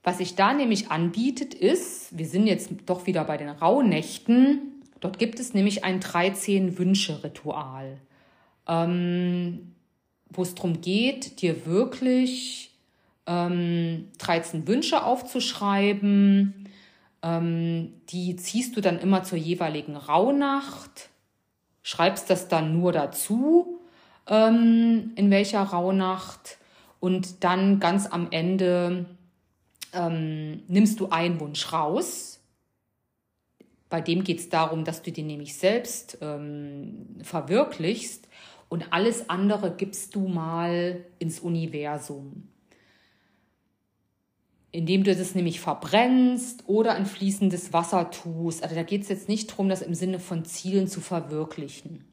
Was 0.04 0.18
sich 0.18 0.36
da 0.36 0.54
nämlich 0.54 0.92
anbietet, 0.92 1.52
ist, 1.52 2.16
wir 2.16 2.26
sind 2.26 2.46
jetzt 2.46 2.70
doch 2.86 3.08
wieder 3.08 3.24
bei 3.24 3.36
den 3.36 3.48
Rauhnächten, 3.48 4.80
dort 5.00 5.18
gibt 5.18 5.40
es 5.40 5.54
nämlich 5.54 5.82
ein 5.82 5.98
13-Wünsche-Ritual, 5.98 7.98
ähm, 8.68 9.74
wo 10.28 10.42
es 10.42 10.54
darum 10.54 10.80
geht, 10.80 11.42
dir 11.42 11.66
wirklich 11.66 12.70
ähm, 13.26 14.06
13 14.18 14.68
Wünsche 14.68 15.02
aufzuschreiben. 15.02 16.68
Ähm, 17.24 17.92
die 18.10 18.36
ziehst 18.36 18.76
du 18.76 18.80
dann 18.80 19.00
immer 19.00 19.24
zur 19.24 19.36
jeweiligen 19.36 19.96
Rauhnacht 19.96 21.10
schreibst 21.82 22.30
das 22.30 22.48
dann 22.48 22.78
nur 22.78 22.92
dazu, 22.92 23.80
ähm, 24.26 25.12
in 25.16 25.30
welcher 25.30 25.62
Rauhnacht. 25.62 26.58
Und 27.00 27.44
dann 27.44 27.80
ganz 27.80 28.06
am 28.06 28.28
Ende 28.30 29.06
ähm, 29.92 30.62
nimmst 30.68 31.00
du 31.00 31.08
einen 31.08 31.40
Wunsch 31.40 31.72
raus. 31.72 32.40
Bei 33.88 34.00
dem 34.00 34.22
geht 34.22 34.38
es 34.38 34.48
darum, 34.48 34.84
dass 34.84 35.02
du 35.02 35.10
den 35.10 35.26
nämlich 35.26 35.56
selbst 35.56 36.18
ähm, 36.20 37.16
verwirklichst. 37.22 38.28
Und 38.68 38.92
alles 38.92 39.28
andere 39.28 39.74
gibst 39.74 40.14
du 40.14 40.28
mal 40.28 41.04
ins 41.18 41.40
Universum 41.40 42.49
indem 44.72 45.04
du 45.04 45.14
das 45.14 45.34
nämlich 45.34 45.60
verbrennst 45.60 46.64
oder 46.66 46.96
in 46.96 47.06
fließendes 47.06 47.72
Wasser 47.72 48.10
tust. 48.10 48.62
Also 48.62 48.74
da 48.74 48.82
geht 48.82 49.02
es 49.02 49.08
jetzt 49.08 49.28
nicht 49.28 49.50
darum, 49.50 49.68
das 49.68 49.82
im 49.82 49.94
Sinne 49.94 50.20
von 50.20 50.44
Zielen 50.44 50.86
zu 50.86 51.00
verwirklichen. 51.00 52.04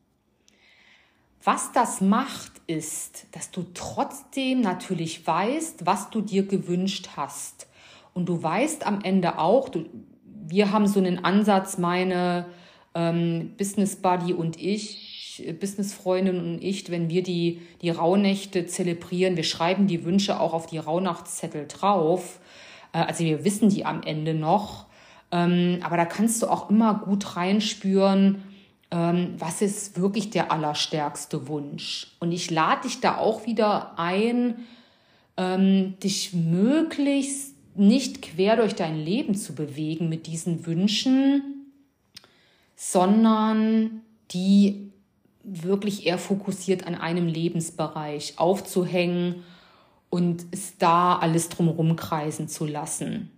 Was 1.43 1.71
das 1.71 2.01
macht, 2.01 2.51
ist, 2.65 3.27
dass 3.31 3.51
du 3.51 3.65
trotzdem 3.73 4.61
natürlich 4.61 5.25
weißt, 5.25 5.85
was 5.85 6.09
du 6.09 6.21
dir 6.21 6.45
gewünscht 6.45 7.09
hast. 7.15 7.67
Und 8.13 8.27
du 8.27 8.41
weißt 8.41 8.85
am 8.85 9.01
Ende 9.01 9.37
auch, 9.37 9.69
du, 9.69 9.85
wir 10.25 10.71
haben 10.71 10.87
so 10.87 10.99
einen 10.99 11.23
Ansatz, 11.23 11.77
meine 11.77 12.47
ähm, 12.95 13.53
Business 13.57 13.95
Buddy 13.95 14.33
und 14.33 14.59
ich, 14.59 15.06
Business 15.59 15.93
Freundin 15.93 16.39
und 16.39 16.63
ich, 16.63 16.89
wenn 16.91 17.09
wir 17.09 17.23
die, 17.23 17.61
die 17.81 17.89
Rauhnächte 17.89 18.65
zelebrieren, 18.65 19.35
wir 19.35 19.43
schreiben 19.43 19.87
die 19.87 20.03
Wünsche 20.03 20.39
auch 20.39 20.53
auf 20.53 20.65
die 20.67 20.77
Rauhnachtszettel 20.77 21.67
drauf 21.67 22.39
äh, 22.93 22.99
also 22.99 23.23
wir 23.23 23.43
wissen 23.45 23.69
die 23.69 23.85
am 23.85 24.01
Ende 24.03 24.33
noch. 24.33 24.85
Ähm, 25.31 25.79
aber 25.83 25.97
da 25.97 26.05
kannst 26.05 26.41
du 26.41 26.47
auch 26.47 26.69
immer 26.69 26.95
gut 26.95 27.35
reinspüren, 27.35 28.43
ähm, 28.91 29.35
was 29.37 29.61
ist 29.61 29.99
wirklich 29.99 30.29
der 30.29 30.51
allerstärkste 30.51 31.47
Wunsch. 31.47 32.15
Und 32.19 32.31
ich 32.31 32.49
lade 32.49 32.83
dich 32.83 33.01
da 33.01 33.17
auch 33.17 33.45
wieder 33.45 33.99
ein, 33.99 34.55
ähm, 35.35 35.95
dich 36.01 36.33
möglichst 36.33 37.55
nicht 37.75 38.21
quer 38.21 38.55
durch 38.55 38.73
dein 38.73 38.97
Leben 38.97 39.35
zu 39.35 39.53
bewegen 39.53 40.09
mit 40.09 40.25
diesen 40.25 40.65
Wünschen, 40.65 41.43
sondern 42.75 44.01
die 44.31 44.86
wirklich 45.47 46.05
eher 46.05 46.17
fokussiert 46.17 46.85
an 46.85 46.95
einem 46.95 47.27
Lebensbereich 47.27 48.33
aufzuhängen 48.37 49.43
und 50.09 50.45
es 50.51 50.77
da 50.77 51.17
alles 51.17 51.49
drumherum 51.49 51.95
kreisen 51.95 52.47
zu 52.47 52.65
lassen. 52.65 53.31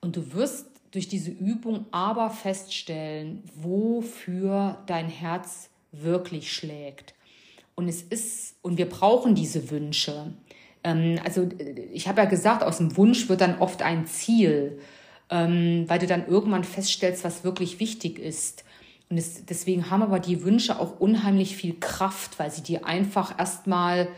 Und 0.00 0.16
du 0.16 0.32
wirst 0.32 0.66
durch 0.90 1.08
diese 1.08 1.30
Übung 1.30 1.86
aber 1.90 2.30
feststellen, 2.30 3.42
wofür 3.54 4.78
dein 4.86 5.08
Herz 5.08 5.70
wirklich 5.92 6.52
schlägt. 6.52 7.14
Und 7.74 7.88
es 7.88 8.02
ist, 8.02 8.56
und 8.62 8.78
wir 8.78 8.88
brauchen 8.88 9.34
diese 9.34 9.70
Wünsche. 9.70 10.32
Ähm, 10.82 11.18
also 11.24 11.48
ich 11.92 12.08
habe 12.08 12.22
ja 12.22 12.26
gesagt, 12.26 12.62
aus 12.62 12.78
dem 12.78 12.96
Wunsch 12.96 13.28
wird 13.28 13.40
dann 13.40 13.58
oft 13.58 13.82
ein 13.82 14.06
Ziel, 14.06 14.78
ähm, 15.30 15.84
weil 15.88 15.98
du 15.98 16.06
dann 16.06 16.26
irgendwann 16.26 16.64
feststellst, 16.64 17.24
was 17.24 17.44
wirklich 17.44 17.80
wichtig 17.80 18.18
ist. 18.18 18.63
Und 19.14 19.18
es, 19.18 19.46
deswegen 19.46 19.90
haben 19.90 20.02
aber 20.02 20.18
die 20.18 20.42
Wünsche 20.42 20.80
auch 20.80 20.98
unheimlich 20.98 21.56
viel 21.56 21.78
Kraft, 21.78 22.40
weil 22.40 22.50
sie 22.50 22.62
dir 22.62 22.84
einfach 22.84 23.38
erstmal 23.38 24.08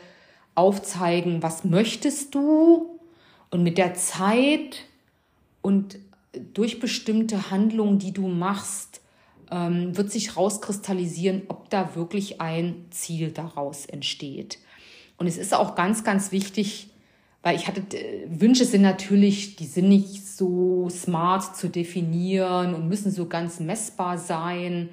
aufzeigen, 0.54 1.42
was 1.42 1.64
möchtest 1.64 2.34
du 2.34 2.98
und 3.50 3.62
mit 3.62 3.76
der 3.76 3.92
Zeit 3.92 4.84
und 5.60 5.98
durch 6.54 6.80
bestimmte 6.80 7.50
Handlungen, 7.50 7.98
die 7.98 8.12
du 8.12 8.26
machst, 8.26 9.02
ähm, 9.50 9.94
wird 9.94 10.10
sich 10.10 10.34
rauskristallisieren, 10.34 11.42
ob 11.48 11.68
da 11.68 11.94
wirklich 11.94 12.40
ein 12.40 12.86
Ziel 12.88 13.32
daraus 13.32 13.84
entsteht. 13.84 14.60
Und 15.18 15.26
es 15.26 15.36
ist 15.36 15.52
auch 15.52 15.74
ganz, 15.74 16.04
ganz 16.04 16.32
wichtig, 16.32 16.88
weil 17.42 17.54
ich 17.54 17.68
hatte, 17.68 17.82
äh, 17.94 18.26
Wünsche 18.30 18.64
sind 18.64 18.80
natürlich, 18.80 19.56
die 19.56 19.66
sind 19.66 19.90
nicht 19.90 20.25
so 20.36 20.88
smart 20.90 21.56
zu 21.56 21.68
definieren 21.68 22.74
und 22.74 22.88
müssen 22.88 23.10
so 23.10 23.26
ganz 23.26 23.60
messbar 23.60 24.18
sein. 24.18 24.90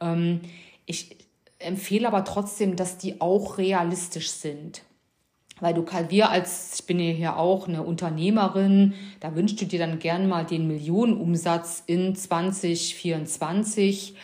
Ähm, 0.00 0.40
ich 0.86 1.16
empfehle 1.58 2.08
aber 2.08 2.24
trotzdem, 2.24 2.76
dass 2.76 2.98
die 2.98 3.20
auch 3.20 3.58
realistisch 3.58 4.30
sind 4.30 4.82
weil 5.62 5.74
du 5.74 5.86
wir 6.08 6.30
als, 6.30 6.80
ich 6.80 6.86
bin 6.86 6.98
ja 6.98 7.12
hier 7.12 7.36
auch 7.36 7.68
eine 7.68 7.84
Unternehmerin, 7.84 8.94
da 9.20 9.36
wünschst 9.36 9.60
du 9.60 9.64
dir 9.64 9.78
dann 9.78 10.00
gern 10.00 10.28
mal 10.28 10.44
den 10.44 10.66
Millionenumsatz 10.66 11.84
in 11.86 12.16
2024. 12.16 14.16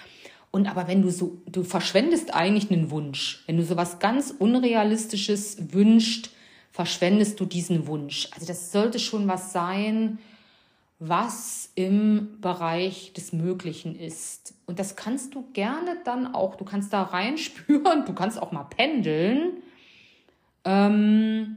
Und 0.51 0.69
aber 0.69 0.89
wenn 0.89 1.01
du 1.01 1.11
so, 1.11 1.41
du 1.47 1.63
verschwendest 1.63 2.35
eigentlich 2.35 2.73
einen 2.73 2.91
Wunsch. 2.91 3.45
Wenn 3.47 3.57
du 3.57 3.63
so 3.63 3.77
was 3.77 4.01
ganz 4.01 4.35
Unrealistisches 4.37 5.73
wünscht, 5.73 6.31
verschwendest 6.73 7.39
du 7.39 7.45
diesen 7.45 7.87
Wunsch. 7.87 8.29
Also 8.33 8.45
das 8.45 8.73
sollte 8.73 8.99
schon 8.99 9.29
was 9.29 9.53
sein, 9.53 10.19
was 10.99 11.71
im 11.75 12.41
Bereich 12.41 13.13
des 13.13 13.33
Möglichen 13.33 13.95
ist. 13.95 14.55
Und 14.67 14.79
das 14.79 14.97
kannst 14.97 15.35
du 15.35 15.49
gerne 15.53 15.99
dann 16.05 16.35
auch, 16.35 16.57
du 16.57 16.65
kannst 16.65 16.93
da 16.93 17.03
reinspüren, 17.03 18.05
du 18.05 18.15
kannst 18.15 18.41
auch 18.41 18.53
mal 18.53 18.65
pendeln 18.65 19.63
ähm, 20.69 21.57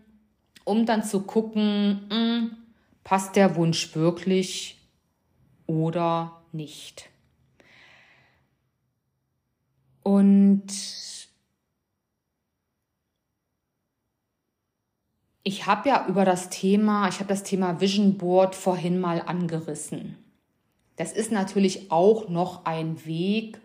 um 0.64 0.86
dann 0.86 1.04
zu 1.04 1.22
gucken, 1.24 2.08
mh, 2.10 2.16
hm, 2.16 2.58
passt 3.04 3.36
der 3.36 3.56
Wunsch 3.58 3.94
wirklich 3.96 4.80
oder 5.66 6.42
nicht. 6.54 7.10
Und 10.04 10.68
ich 15.44 15.66
habe 15.66 15.90
ja 15.90 16.06
über 16.08 16.26
das 16.26 16.50
Thema, 16.50 17.08
ich 17.08 17.16
habe 17.16 17.30
das 17.30 17.44
Thema 17.44 17.82
Vision 17.82 18.18
Board 18.18 18.56
vorhin 18.56 19.00
mal 19.00 19.22
angerissen. 19.26 20.18
Das 20.98 21.14
ist 21.14 21.32
natürlich 21.32 21.92
auch 21.92 22.30
noch 22.30 22.66
ein 22.66 23.06
Weg, 23.06 23.60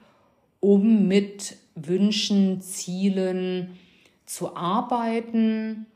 um 0.60 1.06
mit 1.06 1.56
Wünschen, 1.74 2.62
Zielen, 2.62 3.76
zu 4.24 4.56
arbeiten. 4.56 5.86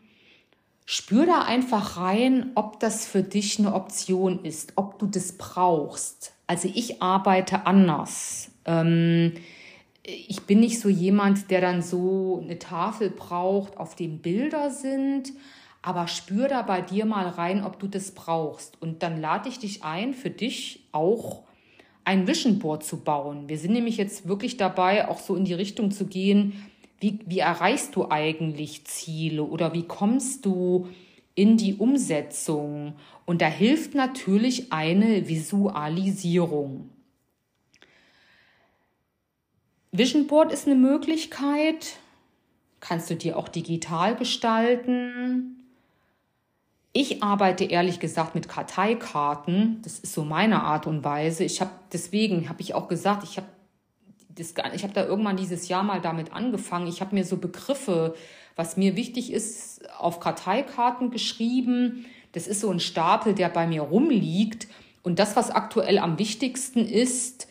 Spür 0.85 1.27
da 1.27 1.43
einfach 1.43 1.97
rein, 1.97 2.51
ob 2.55 2.81
das 2.81 3.07
für 3.07 3.23
dich 3.23 3.59
eine 3.59 3.75
Option 3.75 4.45
ist, 4.45 4.73
ob 4.77 4.99
du 4.99 5.07
das 5.07 5.33
brauchst. 5.33 6.35
Also 6.47 6.69
ich 6.73 7.01
arbeite 7.01 7.67
anders. 7.67 8.51
Ähm, 8.65 9.35
ich 10.03 10.43
bin 10.43 10.61
nicht 10.61 10.81
so 10.81 10.89
jemand, 10.89 11.51
der 11.51 11.61
dann 11.61 11.83
so 11.83 12.41
eine 12.43 12.59
Tafel 12.59 13.11
braucht, 13.11 13.77
auf 13.77 13.95
dem 13.95 14.19
Bilder 14.19 14.71
sind, 14.71 15.33
aber 15.83 16.09
spür 16.09 16.49
da 16.49 16.63
bei 16.63 16.83
dir 16.83 17.07
mal 17.07 17.27
rein, 17.27 17.65
ob 17.65 17.79
du 17.79 17.87
das 17.87 18.13
brauchst. 18.13 18.81
Und 18.83 19.03
dann 19.03 19.21
lade 19.21 19.49
ich 19.49 19.59
dich 19.59 19.83
ein, 19.83 20.13
für 20.13 20.31
dich 20.31 20.87
auch 20.93 21.45
ein 22.05 22.27
Vision 22.27 22.59
Board 22.59 22.85
zu 22.85 23.01
bauen. 23.01 23.49
Wir 23.49 23.59
sind 23.59 23.73
nämlich 23.73 23.97
jetzt 23.97 24.29
wirklich 24.29 24.57
dabei, 24.57 25.09
auch 25.09 25.21
so 25.21 25.37
in 25.37 25.45
die 25.45 25.55
Richtung 25.55 25.91
zu 25.91 26.07
gehen, 26.07 26.71
wie, 27.01 27.19
wie 27.25 27.39
erreichst 27.39 27.97
du 27.97 28.11
eigentlich 28.11 28.85
Ziele 28.85 29.43
oder 29.43 29.73
wie 29.73 29.85
kommst 29.85 30.45
du 30.45 30.89
in 31.35 31.57
die 31.57 31.75
Umsetzung? 31.75 32.95
Und 33.25 33.41
da 33.41 33.47
hilft 33.47 33.95
natürlich 33.95 34.73
eine 34.73 35.29
Visualisierung. 35.29 36.91
Vision 39.93 40.27
Board 40.27 40.53
ist 40.53 40.67
eine 40.67 40.77
Möglichkeit, 40.77 41.97
kannst 42.81 43.09
du 43.11 43.17
dir 43.17 43.37
auch 43.37 43.49
digital 43.49 44.15
gestalten. 44.15 45.60
Ich 46.93 47.23
arbeite 47.23 47.65
ehrlich 47.65 48.01
gesagt 48.01 48.35
mit 48.35 48.49
Karteikarten. 48.49 49.81
Das 49.83 50.01
ist 50.01 50.13
so 50.13 50.25
meine 50.25 50.63
Art 50.63 50.87
und 50.87 51.05
Weise. 51.05 51.45
Ich 51.45 51.61
habe 51.61 51.71
deswegen 51.93 52.49
habe 52.49 52.61
ich 52.61 52.75
auch 52.75 52.89
gesagt, 52.89 53.23
ich 53.25 53.37
habe 53.37 53.47
ich 54.73 54.83
habe 54.83 54.95
da 54.95 55.05
irgendwann 55.05 55.37
dieses 55.37 55.69
Jahr 55.69 55.83
mal 55.83 56.01
damit 56.01 56.33
angefangen. 56.33 56.87
Ich 56.87 57.01
habe 57.01 57.15
mir 57.15 57.25
so 57.25 57.37
Begriffe, 57.37 58.15
was 58.57 58.77
mir 58.77 58.97
wichtig 58.97 59.33
ist, 59.33 59.83
auf 59.99 60.19
Karteikarten 60.19 61.11
geschrieben. 61.11 62.07
Das 62.33 62.47
ist 62.47 62.61
so 62.61 62.71
ein 62.71 62.81
Stapel, 62.81 63.35
der 63.35 63.51
bei 63.51 63.67
mir 63.67 63.83
rumliegt. 63.83 64.67
Und 65.03 65.19
das, 65.19 65.37
was 65.37 65.51
aktuell 65.51 65.99
am 65.99 66.19
wichtigsten 66.19 66.87
ist, 66.87 67.49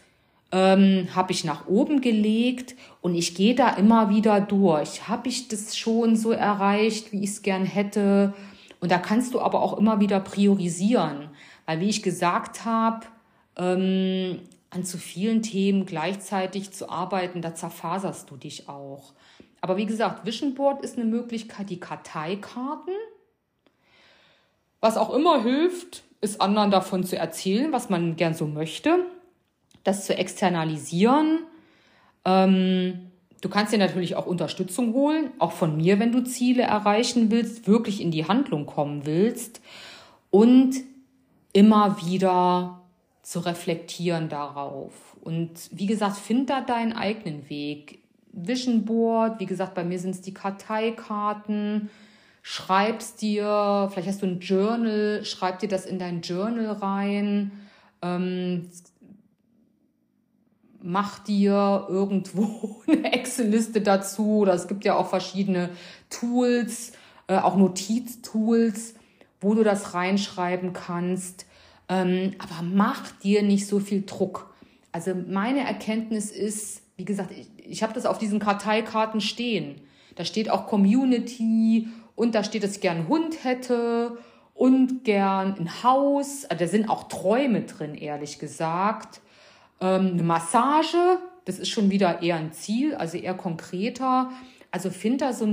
ähm, 0.51 1.09
habe 1.15 1.31
ich 1.31 1.43
nach 1.43 1.67
oben 1.67 2.01
gelegt 2.01 2.75
und 3.01 3.13
ich 3.13 3.35
gehe 3.35 3.55
da 3.55 3.69
immer 3.69 4.09
wieder 4.09 4.41
durch. 4.41 5.07
Habe 5.07 5.29
ich 5.29 5.47
das 5.47 5.77
schon 5.77 6.15
so 6.15 6.31
erreicht, 6.31 7.11
wie 7.11 7.23
ich 7.23 7.29
es 7.31 7.41
gern 7.43 7.65
hätte? 7.65 8.33
Und 8.79 8.91
da 8.91 8.97
kannst 8.97 9.33
du 9.33 9.41
aber 9.41 9.61
auch 9.61 9.77
immer 9.77 9.99
wieder 9.99 10.19
priorisieren, 10.19 11.29
weil 11.65 11.79
wie 11.81 11.89
ich 11.89 12.01
gesagt 12.01 12.65
habe, 12.65 13.05
ähm, 13.57 14.39
an 14.69 14.83
zu 14.85 14.97
vielen 14.97 15.41
Themen 15.41 15.85
gleichzeitig 15.85 16.71
zu 16.71 16.89
arbeiten, 16.89 17.41
da 17.41 17.55
zerfaserst 17.55 18.29
du 18.29 18.37
dich 18.37 18.69
auch. 18.69 19.13
Aber 19.61 19.77
wie 19.77 19.85
gesagt, 19.85 20.25
Vision 20.25 20.53
Board 20.53 20.83
ist 20.83 20.97
eine 20.97 21.05
Möglichkeit, 21.05 21.69
die 21.69 21.79
Karteikarten. 21.79 22.93
Was 24.79 24.95
auch 24.95 25.13
immer 25.13 25.43
hilft, 25.43 26.03
ist 26.21 26.39
anderen 26.39 26.71
davon 26.71 27.03
zu 27.03 27.17
erzählen, 27.17 27.71
was 27.71 27.89
man 27.89 28.15
gern 28.15 28.33
so 28.33 28.45
möchte, 28.45 29.05
das 29.83 30.05
zu 30.05 30.15
externalisieren. 30.17 31.39
Ähm, 32.23 33.08
du 33.41 33.49
kannst 33.49 33.73
dir 33.73 33.77
natürlich 33.77 34.15
auch 34.15 34.25
Unterstützung 34.25 34.93
holen, 34.93 35.31
auch 35.39 35.51
von 35.51 35.77
mir, 35.77 35.99
wenn 35.99 36.11
du 36.11 36.23
Ziele 36.23 36.63
erreichen 36.63 37.31
willst, 37.31 37.67
wirklich 37.67 38.01
in 38.01 38.11
die 38.11 38.25
Handlung 38.25 38.65
kommen 38.65 39.05
willst 39.05 39.61
und 40.31 40.75
immer 41.53 41.97
wieder 42.05 42.81
zu 43.21 43.39
reflektieren 43.39 44.29
darauf. 44.29 44.93
Und 45.21 45.51
wie 45.71 45.85
gesagt, 45.85 46.17
find 46.17 46.49
da 46.49 46.61
deinen 46.61 46.93
eigenen 46.93 47.49
Weg. 47.49 47.99
Vision 48.31 48.85
Board, 48.85 49.39
wie 49.39 49.45
gesagt, 49.45 49.73
bei 49.73 49.83
mir 49.83 49.99
sind 49.99 50.11
es 50.11 50.21
die 50.21 50.33
Karteikarten. 50.33 51.89
Schreibst 52.41 53.21
dir, 53.21 53.89
vielleicht 53.91 54.07
hast 54.07 54.21
du 54.21 54.27
ein 54.27 54.39
Journal, 54.39 55.21
schreib 55.23 55.59
dir 55.59 55.67
das 55.67 55.85
in 55.85 55.99
dein 55.99 56.21
Journal 56.21 56.71
rein. 56.71 57.51
Ähm, 58.01 58.69
mach 60.81 61.19
dir 61.19 61.85
irgendwo 61.89 62.81
eine 62.87 63.11
Excel-Liste 63.13 63.81
dazu 63.81 64.39
oder 64.39 64.53
es 64.53 64.67
gibt 64.67 64.85
ja 64.85 64.95
auch 64.95 65.09
verschiedene 65.09 65.69
Tools, 66.09 66.93
äh, 67.27 67.37
auch 67.37 67.55
Notiztools, 67.55 68.95
wo 69.41 69.53
du 69.53 69.63
das 69.63 69.93
reinschreiben 69.93 70.73
kannst. 70.73 71.45
Ähm, 71.87 72.33
aber 72.39 72.61
mach 72.63 73.11
dir 73.23 73.41
nicht 73.41 73.67
so 73.67 73.79
viel 73.79 74.03
Druck. 74.05 74.53
Also 74.91 75.13
meine 75.15 75.61
Erkenntnis 75.61 76.31
ist, 76.31 76.81
wie 76.97 77.05
gesagt, 77.05 77.31
ich, 77.31 77.47
ich 77.57 77.83
habe 77.83 77.93
das 77.93 78.05
auf 78.05 78.17
diesen 78.17 78.39
Karteikarten 78.39 79.21
stehen. 79.21 79.81
Da 80.15 80.25
steht 80.25 80.49
auch 80.49 80.67
Community 80.67 81.87
und 82.15 82.35
da 82.35 82.43
steht, 82.43 82.63
dass 82.63 82.75
ich 82.75 82.81
gern 82.81 82.97
einen 82.97 83.07
Hund 83.07 83.43
hätte 83.43 84.17
und 84.53 85.05
gern 85.05 85.55
ein 85.57 85.83
Haus. 85.83 86.45
Also 86.45 86.65
da 86.65 86.67
sind 86.67 86.89
auch 86.89 87.07
Träume 87.07 87.61
drin, 87.61 87.95
ehrlich 87.95 88.39
gesagt. 88.39 89.21
Ähm, 89.81 90.13
eine 90.13 90.23
Massage, 90.23 91.19
das 91.45 91.59
ist 91.59 91.69
schon 91.69 91.89
wieder 91.89 92.21
eher 92.21 92.35
ein 92.35 92.51
Ziel, 92.51 92.95
also 92.95 93.17
eher 93.17 93.33
konkreter. 93.33 94.29
Also 94.71 94.89
finde 94.91 95.25
da 95.25 95.33
so, 95.33 95.47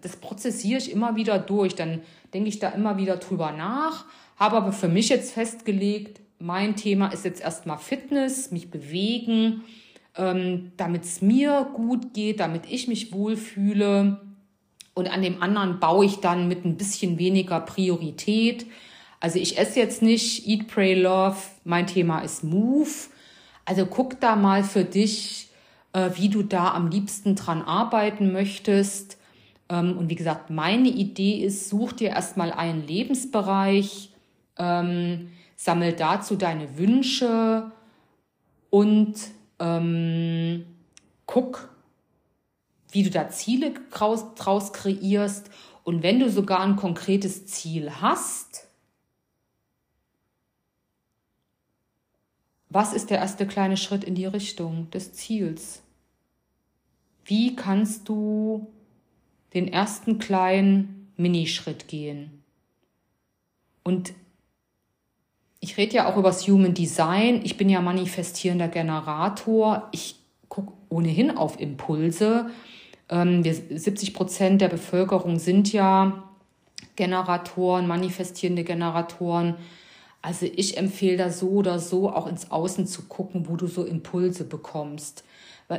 das 0.00 0.16
prozessiere 0.16 0.78
ich 0.78 0.92
immer 0.92 1.16
wieder 1.16 1.38
durch. 1.38 1.74
Dann 1.74 2.02
denke 2.32 2.48
ich 2.48 2.58
da 2.58 2.68
immer 2.70 2.96
wieder 2.96 3.16
drüber 3.16 3.52
nach, 3.52 4.04
habe 4.36 4.56
aber 4.56 4.72
für 4.72 4.88
mich 4.88 5.08
jetzt 5.08 5.32
festgelegt, 5.32 6.20
mein 6.38 6.76
Thema 6.76 7.08
ist 7.08 7.24
jetzt 7.24 7.40
erstmal 7.40 7.78
Fitness, 7.78 8.52
mich 8.52 8.70
bewegen, 8.70 9.64
ähm, 10.16 10.70
damit 10.76 11.04
es 11.04 11.20
mir 11.20 11.68
gut 11.74 12.14
geht, 12.14 12.40
damit 12.40 12.62
ich 12.68 12.86
mich 12.86 13.12
wohlfühle. 13.12 14.20
Und 14.94 15.12
an 15.12 15.22
dem 15.22 15.42
anderen 15.42 15.80
baue 15.80 16.04
ich 16.04 16.16
dann 16.16 16.48
mit 16.48 16.64
ein 16.64 16.76
bisschen 16.76 17.18
weniger 17.18 17.60
Priorität. 17.60 18.66
Also 19.20 19.38
ich 19.40 19.58
esse 19.58 19.80
jetzt 19.80 20.00
nicht 20.00 20.46
Eat, 20.46 20.68
Pray, 20.68 20.94
Love. 20.94 21.38
Mein 21.64 21.88
Thema 21.88 22.20
ist 22.20 22.44
Move. 22.44 22.88
Also 23.68 23.84
guck 23.84 24.18
da 24.18 24.34
mal 24.34 24.64
für 24.64 24.82
dich, 24.82 25.50
äh, 25.92 26.12
wie 26.14 26.30
du 26.30 26.42
da 26.42 26.72
am 26.72 26.88
liebsten 26.88 27.34
dran 27.34 27.60
arbeiten 27.60 28.32
möchtest. 28.32 29.18
Ähm, 29.68 29.98
und 29.98 30.08
wie 30.08 30.14
gesagt, 30.14 30.48
meine 30.48 30.88
Idee 30.88 31.44
ist, 31.44 31.68
such 31.68 31.92
dir 31.92 32.08
erstmal 32.08 32.50
einen 32.50 32.86
Lebensbereich, 32.86 34.10
ähm, 34.56 35.28
sammel 35.54 35.92
dazu 35.92 36.36
deine 36.36 36.78
Wünsche 36.78 37.70
und 38.70 39.16
ähm, 39.58 40.64
guck, 41.26 41.68
wie 42.90 43.02
du 43.02 43.10
da 43.10 43.28
Ziele 43.28 43.74
draus, 43.90 44.34
draus 44.34 44.72
kreierst. 44.72 45.50
Und 45.84 46.02
wenn 46.02 46.20
du 46.20 46.30
sogar 46.30 46.60
ein 46.60 46.76
konkretes 46.76 47.44
Ziel 47.44 47.90
hast, 48.00 48.67
Was 52.70 52.92
ist 52.92 53.10
der 53.10 53.18
erste 53.18 53.46
kleine 53.46 53.76
Schritt 53.76 54.04
in 54.04 54.14
die 54.14 54.26
Richtung 54.26 54.90
des 54.90 55.12
Ziels? 55.14 55.82
Wie 57.24 57.56
kannst 57.56 58.08
du 58.08 58.68
den 59.54 59.68
ersten 59.68 60.18
kleinen 60.18 61.12
Minischritt 61.16 61.88
gehen? 61.88 62.42
Und 63.84 64.12
ich 65.60 65.76
rede 65.76 65.96
ja 65.96 66.06
auch 66.08 66.16
über 66.16 66.28
das 66.28 66.46
Human 66.46 66.74
Design. 66.74 67.40
Ich 67.44 67.56
bin 67.56 67.68
ja 67.68 67.80
manifestierender 67.80 68.68
Generator. 68.68 69.88
Ich 69.92 70.16
gucke 70.48 70.72
ohnehin 70.88 71.30
auf 71.30 71.58
Impulse. 71.60 72.50
Ähm, 73.08 73.44
wir, 73.44 73.54
70 73.54 74.14
Prozent 74.14 74.60
der 74.60 74.68
Bevölkerung 74.68 75.38
sind 75.38 75.72
ja 75.72 76.24
Generatoren, 76.96 77.86
manifestierende 77.86 78.64
Generatoren. 78.64 79.56
Also 80.20 80.46
ich 80.46 80.76
empfehle 80.76 81.16
da 81.16 81.30
so 81.30 81.50
oder 81.50 81.78
so 81.78 82.10
auch 82.10 82.26
ins 82.26 82.50
Außen 82.50 82.86
zu 82.86 83.02
gucken, 83.02 83.48
wo 83.48 83.56
du 83.56 83.66
so 83.66 83.84
Impulse 83.84 84.44
bekommst. 84.44 85.24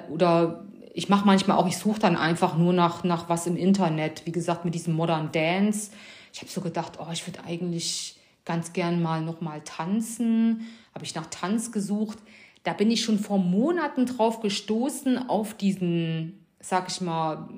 Oder 0.10 0.64
ich 0.94 1.10
mache 1.10 1.26
manchmal 1.26 1.58
auch, 1.58 1.68
ich 1.68 1.78
suche 1.78 2.00
dann 2.00 2.16
einfach 2.16 2.58
nur 2.58 2.74
nach, 2.74 3.04
nach 3.04 3.28
was 3.30 3.48
im 3.48 3.58
Internet. 3.58 4.26
Wie 4.26 4.32
gesagt, 4.32 4.66
mit 4.66 4.76
diesem 4.76 4.94
Modern 4.94 5.32
Dance. 5.32 5.92
Ich 6.34 6.42
habe 6.42 6.52
so 6.52 6.62
gedacht, 6.62 7.00
oh, 7.00 7.12
ich 7.12 7.26
würde 7.28 7.44
eigentlich 7.44 8.18
ganz 8.46 8.74
gern 8.74 9.02
mal 9.02 9.22
nochmal 9.22 9.62
tanzen. 9.62 10.68
Habe 10.94 11.06
ich 11.06 11.16
nach 11.16 11.28
Tanz 11.28 11.72
gesucht. 11.72 12.18
Da 12.64 12.74
bin 12.74 12.92
ich 12.92 13.04
schon 13.04 13.20
vor 13.20 13.40
Monaten 13.40 14.06
drauf 14.06 14.42
gestoßen 14.42 15.30
auf 15.30 15.54
diesen, 15.54 16.46
sag 16.60 16.90
ich 16.90 17.02
mal, 17.02 17.50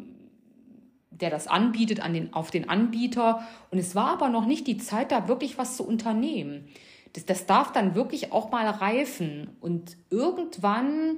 der 1.22 1.30
das 1.30 1.48
anbietet, 1.48 2.02
an 2.02 2.14
den, 2.14 2.34
auf 2.34 2.52
den 2.52 2.70
Anbieter. 2.70 3.46
Und 3.70 3.78
es 3.78 3.96
war 3.96 4.12
aber 4.12 4.30
noch 4.30 4.46
nicht 4.46 4.68
die 4.68 4.78
Zeit, 4.78 5.12
da 5.12 5.28
wirklich 5.28 5.58
was 5.58 5.78
zu 5.78 5.86
unternehmen. 5.86 6.68
Das, 7.14 7.26
das 7.26 7.46
darf 7.46 7.72
dann 7.72 7.96
wirklich 7.96 8.32
auch 8.32 8.52
mal 8.52 8.68
reifen. 8.68 9.50
Und 9.62 9.98
irgendwann 10.10 11.18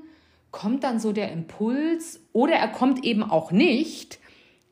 kommt 0.51 0.83
dann 0.83 0.99
so 0.99 1.11
der 1.11 1.31
Impuls 1.31 2.21
oder 2.31 2.53
er 2.53 2.67
kommt 2.67 3.03
eben 3.03 3.23
auch 3.23 3.51
nicht, 3.51 4.19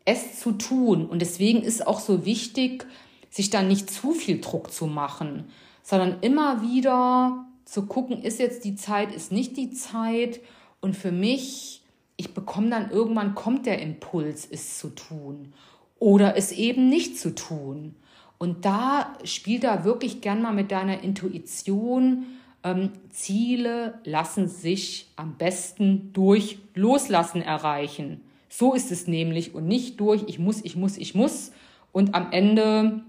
es 0.06 0.40
zu 0.40 0.54
tun. 0.54 1.06
Und 1.06 1.22
deswegen 1.22 1.62
ist 1.62 1.86
auch 1.86 2.00
so 2.00 2.26
wichtig, 2.26 2.86
sich 3.30 3.50
dann 3.50 3.68
nicht 3.68 3.90
zu 3.90 4.12
viel 4.12 4.42
Druck 4.42 4.72
zu 4.72 4.88
machen, 4.88 5.46
sondern 5.84 6.20
immer 6.22 6.62
wieder 6.62 7.46
zu 7.66 7.86
gucken, 7.86 8.22
ist 8.22 8.40
jetzt 8.40 8.66
die 8.66 8.76
Zeit, 8.76 9.14
ist 9.14 9.32
nicht 9.32 9.58
die 9.58 9.72
Zeit. 9.72 10.42
Und 10.82 10.96
für 10.96 11.12
mich 11.12 11.81
ich 12.22 12.36
bekomme 12.36 12.70
dann 12.70 12.92
irgendwann 12.92 13.34
kommt 13.34 13.66
der 13.66 13.82
Impuls, 13.82 14.48
es 14.50 14.78
zu 14.78 14.90
tun 14.90 15.54
oder 15.98 16.38
es 16.38 16.52
eben 16.52 16.88
nicht 16.88 17.18
zu 17.18 17.34
tun. 17.34 17.96
Und 18.38 18.64
da 18.64 19.18
spielt 19.24 19.64
da 19.64 19.84
wirklich 19.86 20.22
gern 20.22 20.40
mal 20.40 20.54
mit 20.54 20.72
deiner 20.72 21.02
Intuition. 21.02 22.26
Ähm, 22.64 22.92
Ziele 23.10 24.00
lassen 24.04 24.48
sich 24.48 25.08
am 25.16 25.36
besten 25.36 26.14
durch 26.14 26.60
Loslassen 26.76 27.42
erreichen. 27.42 28.22
So 28.50 28.76
ist 28.76 28.92
es 28.92 29.08
nämlich 29.08 29.56
und 29.56 29.68
nicht 29.68 30.00
durch 30.00 30.24
ich 30.28 30.38
muss, 30.38 30.64
ich 30.64 30.76
muss, 30.76 30.98
ich 30.98 31.16
muss. 31.16 31.52
Und 31.92 32.14
am 32.14 32.32
Ende 32.32 33.02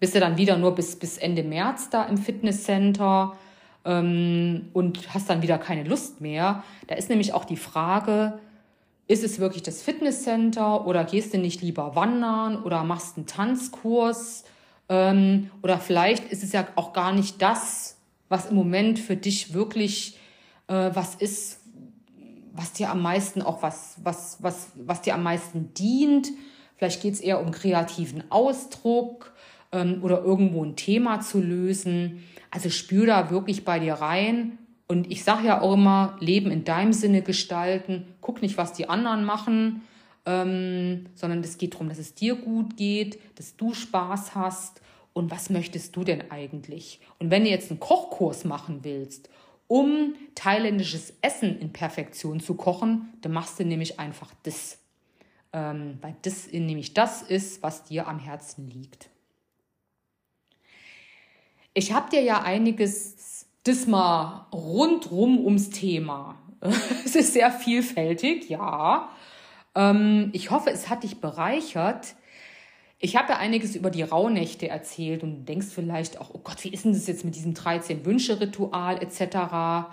bist 0.00 0.14
du 0.14 0.20
dann 0.20 0.38
wieder 0.38 0.56
nur 0.56 0.74
bis, 0.74 0.96
bis 0.96 1.18
Ende 1.18 1.42
März 1.42 1.90
da 1.90 2.04
im 2.04 2.16
Fitnesscenter 2.16 3.36
ähm, 3.84 4.68
und 4.72 5.14
hast 5.14 5.28
dann 5.30 5.42
wieder 5.42 5.58
keine 5.58 5.84
Lust 5.84 6.20
mehr. 6.20 6.62
Da 6.86 6.94
ist 6.94 7.08
nämlich 7.08 7.32
auch 7.32 7.44
die 7.44 7.56
Frage, 7.56 8.38
ist 9.08 9.24
es 9.24 9.38
wirklich 9.38 9.62
das 9.62 9.82
Fitnesscenter 9.82 10.86
oder 10.86 11.04
gehst 11.04 11.34
du 11.34 11.38
nicht 11.38 11.60
lieber 11.60 11.96
wandern 11.96 12.62
oder 12.62 12.84
machst 12.84 13.16
einen 13.16 13.26
Tanzkurs? 13.26 14.44
Ähm, 14.88 15.50
oder 15.62 15.78
vielleicht 15.78 16.30
ist 16.30 16.42
es 16.42 16.52
ja 16.52 16.66
auch 16.76 16.92
gar 16.92 17.12
nicht 17.12 17.42
das, 17.42 17.98
was 18.28 18.46
im 18.46 18.56
Moment 18.56 18.98
für 18.98 19.16
dich 19.16 19.52
wirklich 19.52 20.18
äh, 20.68 20.90
was 20.94 21.14
ist, 21.16 21.60
was 22.52 22.72
dir 22.72 22.90
am 22.90 23.02
meisten 23.02 23.42
auch 23.42 23.62
was, 23.62 23.96
was, 24.02 24.38
was, 24.40 24.68
was 24.76 25.02
dir 25.02 25.14
am 25.14 25.22
meisten 25.22 25.74
dient. 25.74 26.28
Vielleicht 26.76 27.02
geht 27.02 27.14
es 27.14 27.20
eher 27.20 27.40
um 27.40 27.50
kreativen 27.50 28.24
Ausdruck 28.30 29.32
ähm, 29.72 30.00
oder 30.02 30.22
irgendwo 30.22 30.64
ein 30.64 30.76
Thema 30.76 31.20
zu 31.20 31.40
lösen. 31.40 32.22
Also 32.52 32.68
spür 32.68 33.06
da 33.06 33.30
wirklich 33.30 33.64
bei 33.64 33.80
dir 33.80 33.94
rein. 33.94 34.58
Und 34.86 35.10
ich 35.10 35.24
sage 35.24 35.46
ja 35.46 35.62
auch 35.62 35.72
immer, 35.72 36.16
Leben 36.20 36.50
in 36.50 36.64
deinem 36.64 36.92
Sinne 36.92 37.22
gestalten. 37.22 38.14
Guck 38.20 38.42
nicht, 38.42 38.58
was 38.58 38.74
die 38.74 38.88
anderen 38.90 39.24
machen, 39.24 39.80
ähm, 40.26 41.06
sondern 41.14 41.40
es 41.40 41.56
geht 41.56 41.74
darum, 41.74 41.88
dass 41.88 41.98
es 41.98 42.14
dir 42.14 42.36
gut 42.36 42.76
geht, 42.76 43.18
dass 43.38 43.56
du 43.56 43.72
Spaß 43.72 44.34
hast. 44.34 44.82
Und 45.14 45.30
was 45.30 45.48
möchtest 45.48 45.96
du 45.96 46.04
denn 46.04 46.30
eigentlich? 46.30 47.00
Und 47.18 47.30
wenn 47.30 47.44
du 47.44 47.50
jetzt 47.50 47.70
einen 47.70 47.80
Kochkurs 47.80 48.44
machen 48.44 48.80
willst, 48.82 49.30
um 49.66 50.14
thailändisches 50.34 51.14
Essen 51.22 51.58
in 51.58 51.72
Perfektion 51.72 52.40
zu 52.40 52.54
kochen, 52.54 53.14
dann 53.22 53.32
machst 53.32 53.58
du 53.58 53.64
nämlich 53.64 53.98
einfach 53.98 54.30
das. 54.42 54.78
Ähm, 55.54 55.96
weil 56.02 56.16
das 56.20 56.52
nämlich 56.52 56.92
das 56.92 57.22
ist, 57.22 57.62
was 57.62 57.84
dir 57.84 58.08
am 58.08 58.18
Herzen 58.18 58.68
liegt. 58.68 59.08
Ich 61.74 61.92
habe 61.92 62.10
dir 62.10 62.22
ja 62.22 62.42
einiges 62.42 63.46
diesmal 63.66 64.46
rundrum 64.52 65.44
ums 65.44 65.70
Thema. 65.70 66.36
es 67.04 67.16
ist 67.16 67.32
sehr 67.32 67.50
vielfältig, 67.50 68.48
ja. 68.48 69.08
Ähm, 69.74 70.30
ich 70.32 70.50
hoffe, 70.50 70.70
es 70.70 70.88
hat 70.88 71.02
dich 71.02 71.20
bereichert. 71.20 72.14
Ich 72.98 73.16
habe 73.16 73.32
ja 73.32 73.38
einiges 73.38 73.74
über 73.74 73.90
die 73.90 74.02
Rauhnächte 74.02 74.68
erzählt 74.68 75.22
und 75.22 75.38
du 75.38 75.42
denkst 75.42 75.68
vielleicht 75.74 76.20
auch, 76.20 76.30
oh 76.34 76.40
Gott, 76.44 76.62
wie 76.62 76.68
ist 76.68 76.84
denn 76.84 76.92
das 76.92 77.06
jetzt 77.06 77.24
mit 77.24 77.34
diesem 77.34 77.54
13-Wünsche-Ritual 77.54 79.02
etc. 79.02 79.88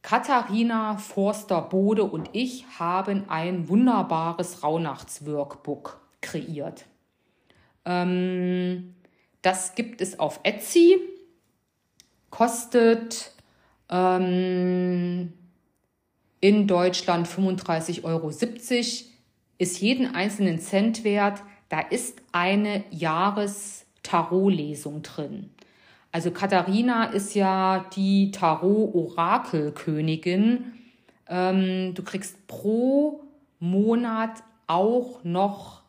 Katharina 0.00 0.96
Forster-Bode 0.96 2.04
und 2.04 2.30
ich 2.32 2.64
haben 2.78 3.28
ein 3.28 3.68
wunderbares 3.68 4.62
Rauhnachtsworkbook 4.62 6.00
kreiert. 6.22 6.86
Ähm, 7.84 8.94
das 9.42 9.74
gibt 9.74 10.00
es 10.00 10.18
auf 10.18 10.40
Etsy, 10.44 10.98
kostet 12.30 13.32
ähm, 13.90 15.34
in 16.40 16.66
Deutschland 16.66 17.28
35,70 17.28 18.04
Euro, 18.04 18.32
ist 19.58 19.80
jeden 19.80 20.14
einzelnen 20.14 20.58
Cent 20.58 21.04
wert. 21.04 21.42
Da 21.68 21.80
ist 21.80 22.22
eine 22.32 22.84
Jahres-Tarot-Lesung 22.90 25.02
drin. 25.02 25.50
Also 26.10 26.30
Katharina 26.30 27.04
ist 27.04 27.34
ja 27.34 27.84
die 27.94 28.30
Tarot-Orakelkönigin. 28.32 30.72
Ähm, 31.28 31.92
du 31.94 32.02
kriegst 32.02 32.46
pro 32.46 33.20
Monat 33.60 34.42
auch 34.66 35.22
noch 35.24 35.81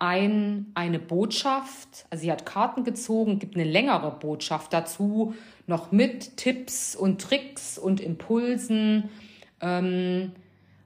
ein, 0.00 0.66
eine 0.74 0.98
Botschaft, 0.98 2.06
also 2.08 2.22
sie 2.22 2.32
hat 2.32 2.46
Karten 2.46 2.84
gezogen, 2.84 3.38
gibt 3.38 3.54
eine 3.54 3.64
längere 3.64 4.10
Botschaft 4.10 4.72
dazu, 4.72 5.34
noch 5.66 5.92
mit 5.92 6.38
Tipps 6.38 6.96
und 6.96 7.20
Tricks 7.20 7.76
und 7.78 8.00
Impulsen, 8.00 9.10
ähm, 9.60 10.32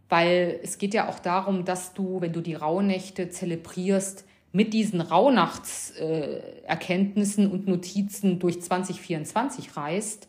weil 0.09 0.59
es 0.63 0.79
geht 0.79 0.95
ja 0.95 1.09
auch 1.09 1.21
darum, 1.21 1.65
dass 1.65 1.95
du, 1.95 2.21
wenn 2.21 2.33
du 2.33 2.41
die 2.41 2.55
Rauhnächte 2.55 3.31
zelebrierst, 3.31 4.25
mit 4.51 4.75
diesen 4.75 5.01
Rauhnachtserkenntnissen 5.01 7.47
äh, 7.47 7.53
und 7.53 7.67
Notizen 7.67 8.39
durch 8.41 8.63
2024 8.63 9.77
reist 9.77 10.29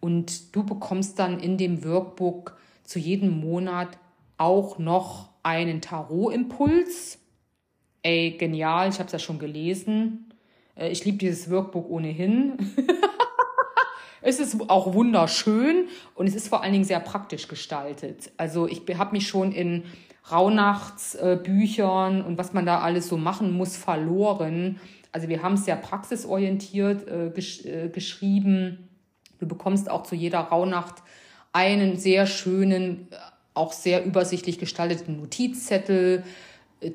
und 0.00 0.56
du 0.56 0.64
bekommst 0.64 1.18
dann 1.18 1.40
in 1.40 1.58
dem 1.58 1.84
Workbook 1.84 2.56
zu 2.84 3.00
jedem 3.00 3.40
Monat 3.40 3.98
auch 4.38 4.78
noch 4.78 5.30
einen 5.42 5.80
Tarot-Impuls 5.80 7.19
ey, 8.02 8.36
genial, 8.38 8.88
ich 8.88 8.98
habe 8.98 9.06
es 9.06 9.12
ja 9.12 9.18
schon 9.18 9.38
gelesen. 9.38 10.32
Äh, 10.76 10.90
ich 10.90 11.04
liebe 11.04 11.18
dieses 11.18 11.50
Workbook 11.50 11.88
ohnehin. 11.90 12.56
es 14.22 14.40
ist 14.40 14.68
auch 14.68 14.94
wunderschön 14.94 15.88
und 16.14 16.26
es 16.26 16.34
ist 16.34 16.48
vor 16.48 16.62
allen 16.62 16.72
Dingen 16.72 16.84
sehr 16.84 17.00
praktisch 17.00 17.48
gestaltet. 17.48 18.32
Also 18.36 18.66
ich 18.66 18.82
habe 18.96 19.12
mich 19.12 19.28
schon 19.28 19.52
in 19.52 19.84
Rauhnachtsbüchern 20.30 22.22
und 22.22 22.38
was 22.38 22.52
man 22.52 22.66
da 22.66 22.80
alles 22.80 23.08
so 23.08 23.16
machen 23.16 23.52
muss 23.52 23.76
verloren. 23.76 24.78
Also 25.12 25.28
wir 25.28 25.42
haben 25.42 25.54
es 25.54 25.64
sehr 25.64 25.76
praxisorientiert 25.76 27.08
äh, 27.08 27.30
gesch 27.30 27.64
äh, 27.64 27.88
geschrieben. 27.88 28.88
Du 29.40 29.48
bekommst 29.48 29.90
auch 29.90 30.04
zu 30.04 30.14
jeder 30.14 30.40
Rauhnacht 30.40 31.02
einen 31.52 31.96
sehr 31.96 32.26
schönen, 32.26 33.08
auch 33.54 33.72
sehr 33.72 34.04
übersichtlich 34.04 34.58
gestalteten 34.58 35.16
Notizzettel 35.16 36.22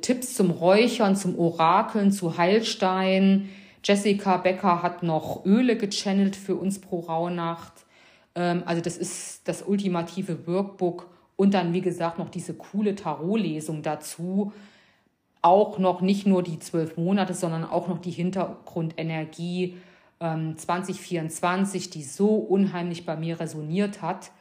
Tipps 0.02 0.36
zum 0.36 0.52
Räuchern, 0.52 1.16
zum 1.16 1.38
Orakeln, 1.38 2.12
zu 2.12 2.38
Heilstein. 2.38 3.50
Jessica 3.84 4.38
Becker 4.38 4.82
hat 4.82 5.04
noch 5.04 5.46
Öle 5.46 5.78
gechannelt 5.78 6.36
für 6.36 6.56
uns 6.56 6.80
pro 6.80 7.02
Rauhnacht. 7.02 7.86
Ähm, 8.34 8.64
also 8.66 8.82
das 8.82 8.98
ist 8.98 9.48
das 9.48 9.62
ultimative 9.62 10.48
Workbook 10.48 11.10
und 11.36 11.54
dann, 11.54 11.74
wie 11.74 11.82
gesagt, 11.82 12.18
noch 12.18 12.30
diese 12.30 12.54
coole 12.54 12.96
Tarotlesung 12.96 13.84
dazu. 13.84 14.54
Auch 15.42 15.78
noch 15.78 16.02
nicht 16.02 16.26
nur 16.26 16.42
die 16.42 16.58
zwölf 16.58 16.98
Monate, 16.98 17.36
sondern 17.36 17.64
auch 17.64 17.88
noch 17.88 18.00
die 18.00 18.12
Hintergrundenergie 18.12 19.78
2024, 20.20 21.86
ähm, 21.86 21.92
die 21.92 22.04
so 22.04 22.36
unheimlich 22.36 23.06
bei 23.06 23.16
mir 23.16 23.40
resoniert 23.40 24.02
hat. 24.02 24.32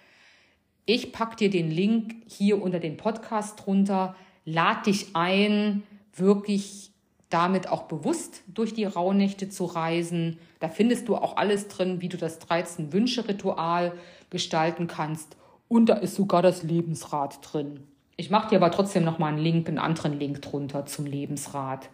Ich 0.87 1.13
pack 1.13 1.37
dir 1.37 1.51
den 1.51 1.71
Link 1.71 2.15
hier 2.27 2.63
unter 2.63 2.79
den 2.79 2.97
Podcast 2.97 3.65
drunter 3.65 4.15
lad 4.45 4.87
dich 4.87 5.15
ein, 5.15 5.83
wirklich 6.15 6.91
damit 7.31 7.69
auch 7.69 7.85
bewusst 7.85 8.43
durch 8.47 8.75
die 8.75 8.85
Rauhnächte 8.85 9.49
zu 9.49 9.65
reisen. 9.65 10.39
Da 10.61 10.69
findest 10.69 11.09
du 11.09 11.17
auch 11.17 11.37
alles 11.37 11.69
drin, 11.69 12.01
wie 12.01 12.09
du 12.09 12.17
das 12.17 12.39
13 12.39 12.93
Wünsche 12.93 13.27
Ritual 13.27 13.93
gestalten 14.31 14.87
kannst 14.87 15.37
und 15.69 15.87
da 15.87 15.95
ist 15.95 16.15
sogar 16.15 16.43
das 16.43 16.63
Lebensrad 16.63 17.39
drin. 17.43 17.81
Ich 18.17 18.31
mache 18.31 18.51
dir 18.51 18.57
aber 18.57 18.71
trotzdem 18.71 19.05
noch 19.05 19.19
mal 19.19 19.29
einen 19.29 19.39
Link, 19.39 19.69
einen 19.69 19.79
anderen 19.79 20.19
Link 20.19 20.41
drunter 20.43 20.87
zum 20.87 21.07
Lebensrad. 21.07 21.89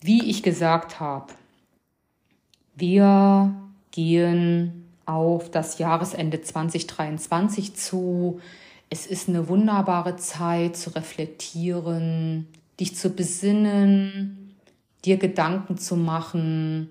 Wie 0.00 0.28
ich 0.28 0.42
gesagt 0.42 0.98
habe, 0.98 1.32
wir 2.74 3.54
gehen 3.92 4.90
auf 5.06 5.50
das 5.50 5.78
Jahresende 5.78 6.40
2023 6.40 7.76
zu. 7.76 8.40
Es 8.94 9.06
ist 9.08 9.28
eine 9.28 9.48
wunderbare 9.48 10.14
Zeit 10.14 10.76
zu 10.76 10.90
reflektieren, 10.90 12.46
dich 12.78 12.94
zu 12.94 13.10
besinnen, 13.10 14.54
dir 15.04 15.16
Gedanken 15.16 15.78
zu 15.78 15.96
machen. 15.96 16.90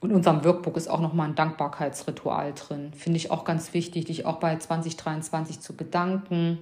Und 0.00 0.10
in 0.10 0.16
unserem 0.16 0.42
Workbook 0.42 0.76
ist 0.76 0.88
auch 0.88 0.98
nochmal 1.00 1.28
ein 1.28 1.36
Dankbarkeitsritual 1.36 2.52
drin. 2.52 2.92
Finde 2.94 3.16
ich 3.16 3.30
auch 3.30 3.44
ganz 3.44 3.74
wichtig, 3.74 4.06
dich 4.06 4.26
auch 4.26 4.40
bei 4.40 4.56
2023 4.56 5.60
zu 5.60 5.76
bedanken 5.76 6.58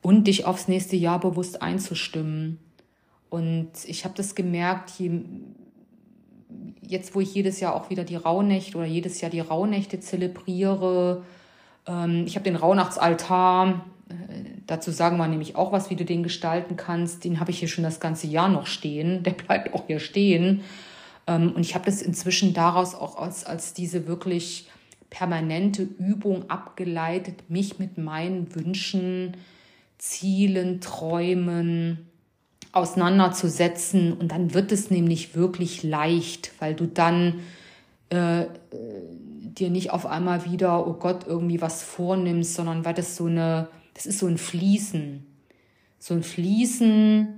und 0.00 0.26
dich 0.26 0.46
aufs 0.46 0.66
nächste 0.66 0.96
Jahr 0.96 1.20
bewusst 1.20 1.60
einzustimmen. 1.60 2.58
Und 3.28 3.72
ich 3.84 4.06
habe 4.06 4.14
das 4.16 4.34
gemerkt, 4.34 4.92
jetzt 6.80 7.14
wo 7.14 7.20
ich 7.20 7.34
jedes 7.34 7.60
Jahr 7.60 7.74
auch 7.74 7.90
wieder 7.90 8.04
die 8.04 8.16
Rauhnächte 8.16 8.78
oder 8.78 8.86
jedes 8.86 9.20
Jahr 9.20 9.30
die 9.30 9.40
Rauhnächte 9.40 10.00
zelebriere, 10.00 11.24
ich 11.86 12.36
habe 12.36 12.44
den 12.44 12.56
Rauhnachtsaltar. 12.56 13.84
Äh, 14.08 14.14
dazu 14.66 14.90
sagen 14.90 15.16
wir 15.16 15.28
nämlich 15.28 15.56
auch 15.56 15.72
was, 15.72 15.90
wie 15.90 15.96
du 15.96 16.04
den 16.04 16.22
gestalten 16.22 16.76
kannst. 16.76 17.24
Den 17.24 17.40
habe 17.40 17.50
ich 17.50 17.58
hier 17.58 17.68
schon 17.68 17.84
das 17.84 18.00
ganze 18.00 18.26
Jahr 18.26 18.48
noch 18.48 18.66
stehen. 18.66 19.22
Der 19.22 19.30
bleibt 19.46 19.74
auch 19.74 19.86
hier 19.86 20.00
stehen. 20.00 20.62
Ähm, 21.26 21.52
und 21.52 21.60
ich 21.60 21.74
habe 21.74 21.86
das 21.86 22.02
inzwischen 22.02 22.52
daraus 22.52 22.94
auch 22.94 23.16
als, 23.16 23.44
als 23.44 23.72
diese 23.74 24.06
wirklich 24.06 24.68
permanente 25.10 25.82
Übung 25.82 26.48
abgeleitet, 26.48 27.50
mich 27.50 27.78
mit 27.78 27.98
meinen 27.98 28.54
Wünschen, 28.54 29.36
Zielen, 29.98 30.80
Träumen 30.80 32.06
auseinanderzusetzen. 32.72 34.12
Und 34.12 34.30
dann 34.30 34.54
wird 34.54 34.70
es 34.70 34.90
nämlich 34.90 35.34
wirklich 35.34 35.82
leicht, 35.82 36.52
weil 36.60 36.74
du 36.74 36.86
dann 36.86 37.40
äh, 38.10 38.46
dir 39.60 39.70
nicht 39.70 39.90
auf 39.90 40.06
einmal 40.06 40.44
wieder, 40.44 40.86
oh 40.86 40.94
Gott, 40.94 41.26
irgendwie 41.26 41.60
was 41.60 41.82
vornimmst, 41.82 42.54
sondern 42.54 42.84
weil 42.84 42.94
das 42.94 43.16
so 43.16 43.26
eine, 43.26 43.68
das 43.94 44.06
ist 44.06 44.18
so 44.18 44.26
ein 44.26 44.38
Fließen. 44.38 45.26
So 45.98 46.14
ein 46.14 46.22
Fließen, 46.22 47.28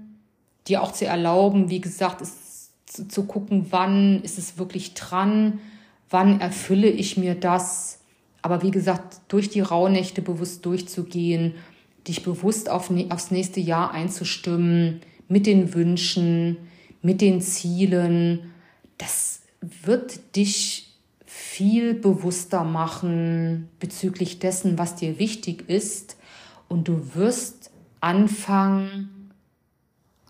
dir 0.68 0.82
auch 0.82 0.92
zu 0.92 1.06
erlauben, 1.06 1.68
wie 1.68 1.80
gesagt, 1.80 2.22
es 2.22 2.70
zu, 2.86 3.08
zu 3.08 3.24
gucken, 3.24 3.66
wann 3.70 4.22
ist 4.22 4.38
es 4.38 4.58
wirklich 4.58 4.94
dran, 4.94 5.58
wann 6.10 6.40
erfülle 6.40 6.88
ich 6.88 7.16
mir 7.16 7.34
das. 7.34 8.00
Aber 8.42 8.62
wie 8.62 8.70
gesagt, 8.70 9.20
durch 9.28 9.48
die 9.50 9.60
Rauhnächte 9.60 10.22
bewusst 10.22 10.64
durchzugehen, 10.66 11.54
dich 12.06 12.22
bewusst 12.22 12.68
auf, 12.68 12.90
aufs 13.10 13.30
nächste 13.30 13.60
Jahr 13.60 13.92
einzustimmen, 13.92 15.00
mit 15.28 15.46
den 15.46 15.74
Wünschen, 15.74 16.58
mit 17.00 17.20
den 17.20 17.40
Zielen, 17.40 18.52
das 18.98 19.42
wird 19.60 20.36
dich 20.36 20.91
viel 21.34 21.94
bewusster 21.94 22.62
machen 22.62 23.70
bezüglich 23.80 24.38
dessen, 24.38 24.76
was 24.76 24.96
dir 24.96 25.18
wichtig 25.18 25.66
ist. 25.66 26.18
Und 26.68 26.88
du 26.88 27.14
wirst 27.14 27.70
anfangen, 28.00 29.32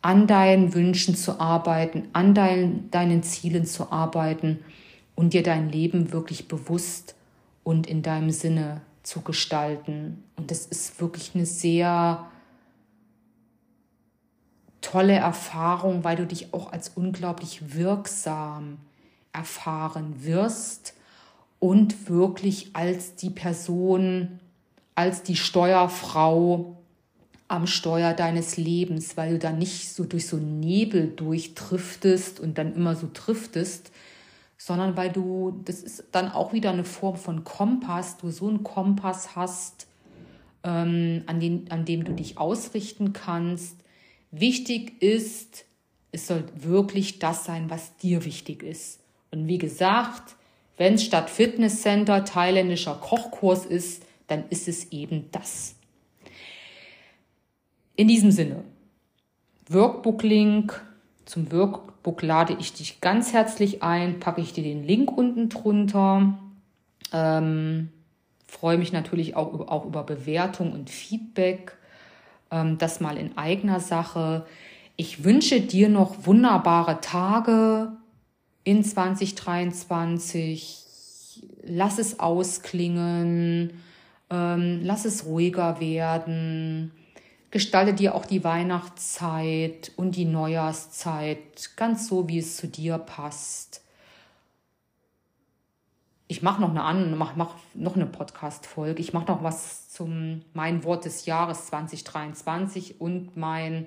an 0.01 0.29
deinen 0.29 0.75
Wünschen 0.75 1.17
zu 1.17 1.41
arbeiten, 1.41 2.09
an 2.13 2.35
dein, 2.35 2.89
deinen 2.93 3.25
Zielen 3.25 3.67
zu 3.67 3.91
arbeiten 3.91 4.61
und 5.17 5.33
dir 5.33 5.43
dein 5.43 5.71
Leben 5.71 6.13
wirklich 6.13 6.47
bewusst 6.47 7.17
und 7.65 7.89
in 7.89 8.03
deinem 8.03 8.31
Sinne 8.31 8.81
zu 9.03 9.23
gestalten. 9.23 10.23
Und 10.37 10.53
das 10.53 10.67
ist 10.67 11.01
wirklich 11.01 11.35
eine 11.35 11.47
sehr 11.47 12.27
tolle 14.81 15.15
Erfahrung, 15.15 16.05
weil 16.05 16.15
du 16.15 16.27
dich 16.27 16.55
auch 16.55 16.73
als 16.73 16.91
unglaublich 16.91 17.75
wirksam 17.75 18.79
erfahren 19.33 20.25
wirst 20.25 20.95
und 21.59 22.09
wirklich 22.09 22.71
als 22.75 23.15
die 23.15 23.31
Person, 23.31 24.41
als 24.95 25.23
die 25.23 25.37
Steuerfrau 25.37 26.77
am 27.49 27.67
Steuer 27.67 28.15
deines 28.15 28.57
Lebens, 28.57 29.17
weil 29.17 29.33
du 29.33 29.39
da 29.39 29.53
nicht 29.53 29.91
so 29.91 30.05
durch 30.05 30.27
so 30.27 30.39
Nebel 30.39 31.09
durchtriftest 31.09 32.41
und 32.41 32.57
dann 32.57 32.75
immer 32.75 32.97
so 32.97 33.09
triftest, 33.09 33.93
sondern 34.57 34.97
weil 34.97 35.13
du, 35.13 35.61
das 35.65 35.81
ist 35.81 36.05
dann 36.13 36.33
auch 36.33 36.53
wieder 36.53 36.71
eine 36.71 36.85
Form 36.85 37.17
von 37.17 37.45
Kompass, 37.45 38.17
du 38.17 38.31
so 38.31 38.49
einen 38.49 38.63
Kompass 38.63 39.37
hast, 39.37 39.87
ähm, 40.65 41.25
an, 41.27 41.41
den, 41.41 41.71
an 41.71 41.85
dem 41.85 42.05
du 42.05 42.13
dich 42.13 42.39
ausrichten 42.39 43.13
kannst. 43.13 43.77
Wichtig 44.31 45.03
ist, 45.03 45.67
es 46.11 46.27
soll 46.27 46.45
wirklich 46.55 47.19
das 47.19 47.45
sein, 47.45 47.69
was 47.69 47.97
dir 47.99 48.25
wichtig 48.25 48.63
ist. 48.63 49.02
Und 49.33 49.49
wie 49.49 49.59
gesagt, 49.59 50.37
wenn 50.77 50.95
es 50.95 51.05
statt 51.05 51.31
Fitnesscenter 51.31 52.25
thailändischer 52.25 52.95
Kochkurs 52.95 53.67
ist, 53.67 54.05
dann 54.27 54.45
ist 54.51 54.69
es 54.69 54.93
eben 54.93 55.31
das. 55.33 55.75
In 57.97 58.09
diesem 58.09 58.31
Sinne, 58.31 58.65
Workbook-Link. 59.69 60.81
Zum 61.25 61.51
Workbook 61.53 62.23
lade 62.23 62.57
ich 62.59 62.73
dich 62.73 63.01
ganz 63.01 63.33
herzlich 63.33 63.83
ein, 63.83 64.21
packe 64.21 64.41
ich 64.41 64.53
dir 64.53 64.65
den 64.65 64.85
Link 64.85 65.17
unten 65.17 65.49
drunter. 65.49 66.39
Ähm, 67.13 67.91
freue 68.47 68.77
mich 68.77 68.93
natürlich 68.93 69.37
auch, 69.37 69.69
auch 69.69 69.87
über 69.87 70.03
Bewertung 70.03 70.73
und 70.73 70.91
Feedback. 70.91 71.77
Ähm, 72.51 72.77
das 72.79 73.01
mal 73.01 73.17
in 73.17 73.39
eigener 73.39 73.81
Sache. 73.81 74.47
Ich 74.97 75.25
wünsche 75.25 75.61
dir 75.61 75.89
noch 75.89 76.27
wunderbare 76.27 77.01
Tage 77.01 77.93
in 78.65 78.85
2023. 78.85 80.79
Lass 81.65 81.99
es 81.99 82.21
ausklingen. 82.21 83.83
Ähm, 84.31 84.81
lass 84.83 85.05
es 85.05 85.25
ruhiger 85.27 85.81
werden 85.81 86.93
Gestalte 87.53 87.93
dir 87.93 88.15
auch 88.15 88.25
die 88.25 88.45
Weihnachtszeit 88.45 89.93
und 89.97 90.17
die 90.17 90.25
Neujahrszeit 90.25 91.77
ganz 91.77 92.09
so, 92.09 92.27
wie 92.27 92.39
es 92.39 92.57
zu 92.57 92.67
dir 92.67 92.97
passt. 92.97 93.83
Ich 96.29 96.41
mache 96.41 96.63
noch 96.63 96.71
eine 96.71 96.83
an, 96.83 97.19
mach, 97.19 97.37
mach 97.37 97.57
noch 97.75 97.95
eine 97.95 98.07
Podcast-Folge. 98.07 99.03
Ich 99.03 99.13
mache 99.13 99.27
noch 99.27 99.43
was 99.43 99.91
zum 99.91 100.41
mein 100.55 100.83
Wort 100.83 101.05
des 101.05 101.27
Jahres 101.27 101.67
2023 101.67 103.03
und 103.03 103.37
mein 103.37 103.87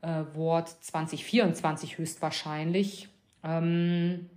äh, 0.00 0.22
Wort 0.32 0.74
2024 0.80 1.98
höchstwahrscheinlich. 1.98 3.10
Ähm, 3.44 4.30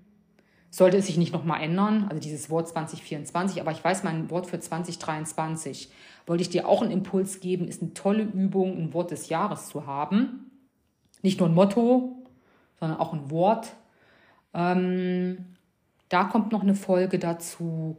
sollte 0.69 0.97
es 0.97 1.07
sich 1.07 1.17
nicht 1.17 1.33
nochmal 1.33 1.63
ändern, 1.63 2.05
also 2.09 2.21
dieses 2.21 2.49
Wort 2.49 2.67
2024, 2.67 3.61
aber 3.61 3.71
ich 3.71 3.83
weiß 3.83 4.03
mein 4.03 4.29
Wort 4.29 4.47
für 4.47 4.59
2023 4.59 5.89
wollte 6.27 6.41
ich 6.41 6.49
dir 6.49 6.67
auch 6.67 6.81
einen 6.81 6.91
Impuls 6.91 7.39
geben, 7.39 7.67
ist 7.67 7.81
eine 7.81 7.93
tolle 7.93 8.23
Übung, 8.23 8.77
ein 8.77 8.93
Wort 8.93 9.11
des 9.11 9.29
Jahres 9.29 9.69
zu 9.69 9.87
haben. 9.87 10.51
Nicht 11.21 11.39
nur 11.39 11.49
ein 11.49 11.55
Motto, 11.55 12.17
sondern 12.79 12.99
auch 12.99 13.13
ein 13.13 13.31
Wort. 13.31 13.73
Ähm, 14.53 15.55
da 16.09 16.25
kommt 16.25 16.51
noch 16.51 16.61
eine 16.61 16.75
Folge 16.75 17.17
dazu. 17.17 17.97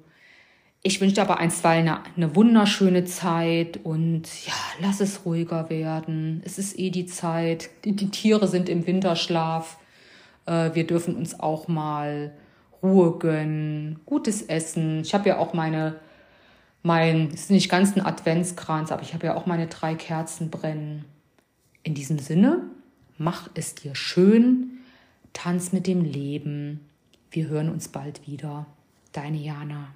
Ich 0.83 1.01
wünsche 1.01 1.17
dir 1.17 1.23
aber 1.23 1.39
einstweilen 1.39 1.89
eine, 1.89 2.03
eine 2.17 2.37
wunderschöne 2.37 3.05
Zeit 3.05 3.81
und 3.83 4.47
ja, 4.47 4.53
lass 4.81 5.01
es 5.01 5.25
ruhiger 5.25 5.71
werden. 5.71 6.43
Es 6.45 6.59
ist 6.59 6.79
eh 6.79 6.91
die 6.91 7.07
Zeit. 7.07 7.71
Die, 7.85 7.97
die 7.97 8.11
Tiere 8.11 8.47
sind 8.47 8.69
im 8.69 8.87
Winterschlaf. 8.87 9.79
Äh, 10.49 10.75
wir 10.75 10.87
dürfen 10.87 11.15
uns 11.17 11.39
auch 11.39 11.69
mal 11.69 12.33
Ruhe 12.83 13.19
gönnen, 13.19 14.01
gutes 14.07 14.43
Essen. 14.43 15.03
Ich 15.03 15.15
habe 15.15 15.29
ja 15.29 15.39
auch 15.39 15.53
meine 15.53 15.97
mein, 16.83 17.29
es 17.35 17.43
ist 17.43 17.51
nicht 17.51 17.69
ganz 17.69 17.97
ein 17.97 18.05
Adventskranz, 18.05 18.93
aber 18.93 19.03
ich 19.03 19.15
habe 19.15 19.27
ja 19.27 19.37
auch 19.37 19.47
meine 19.47 19.67
drei 19.67 19.95
Kerzen 19.95 20.51
brennen. 20.51 21.05
In 21.83 21.95
diesem 21.95 22.19
Sinne, 22.19 22.63
mach 23.19 23.51
es 23.55 23.75
dir 23.75 23.95
schön, 23.95 24.79
tanz 25.33 25.73
mit 25.73 25.87
dem 25.87 26.03
Leben. 26.03 26.81
Wir 27.31 27.49
hören 27.49 27.69
uns 27.69 27.89
bald 27.89 28.27
wieder. 28.27 28.67
Deine 29.13 29.39
Jana. 29.39 29.89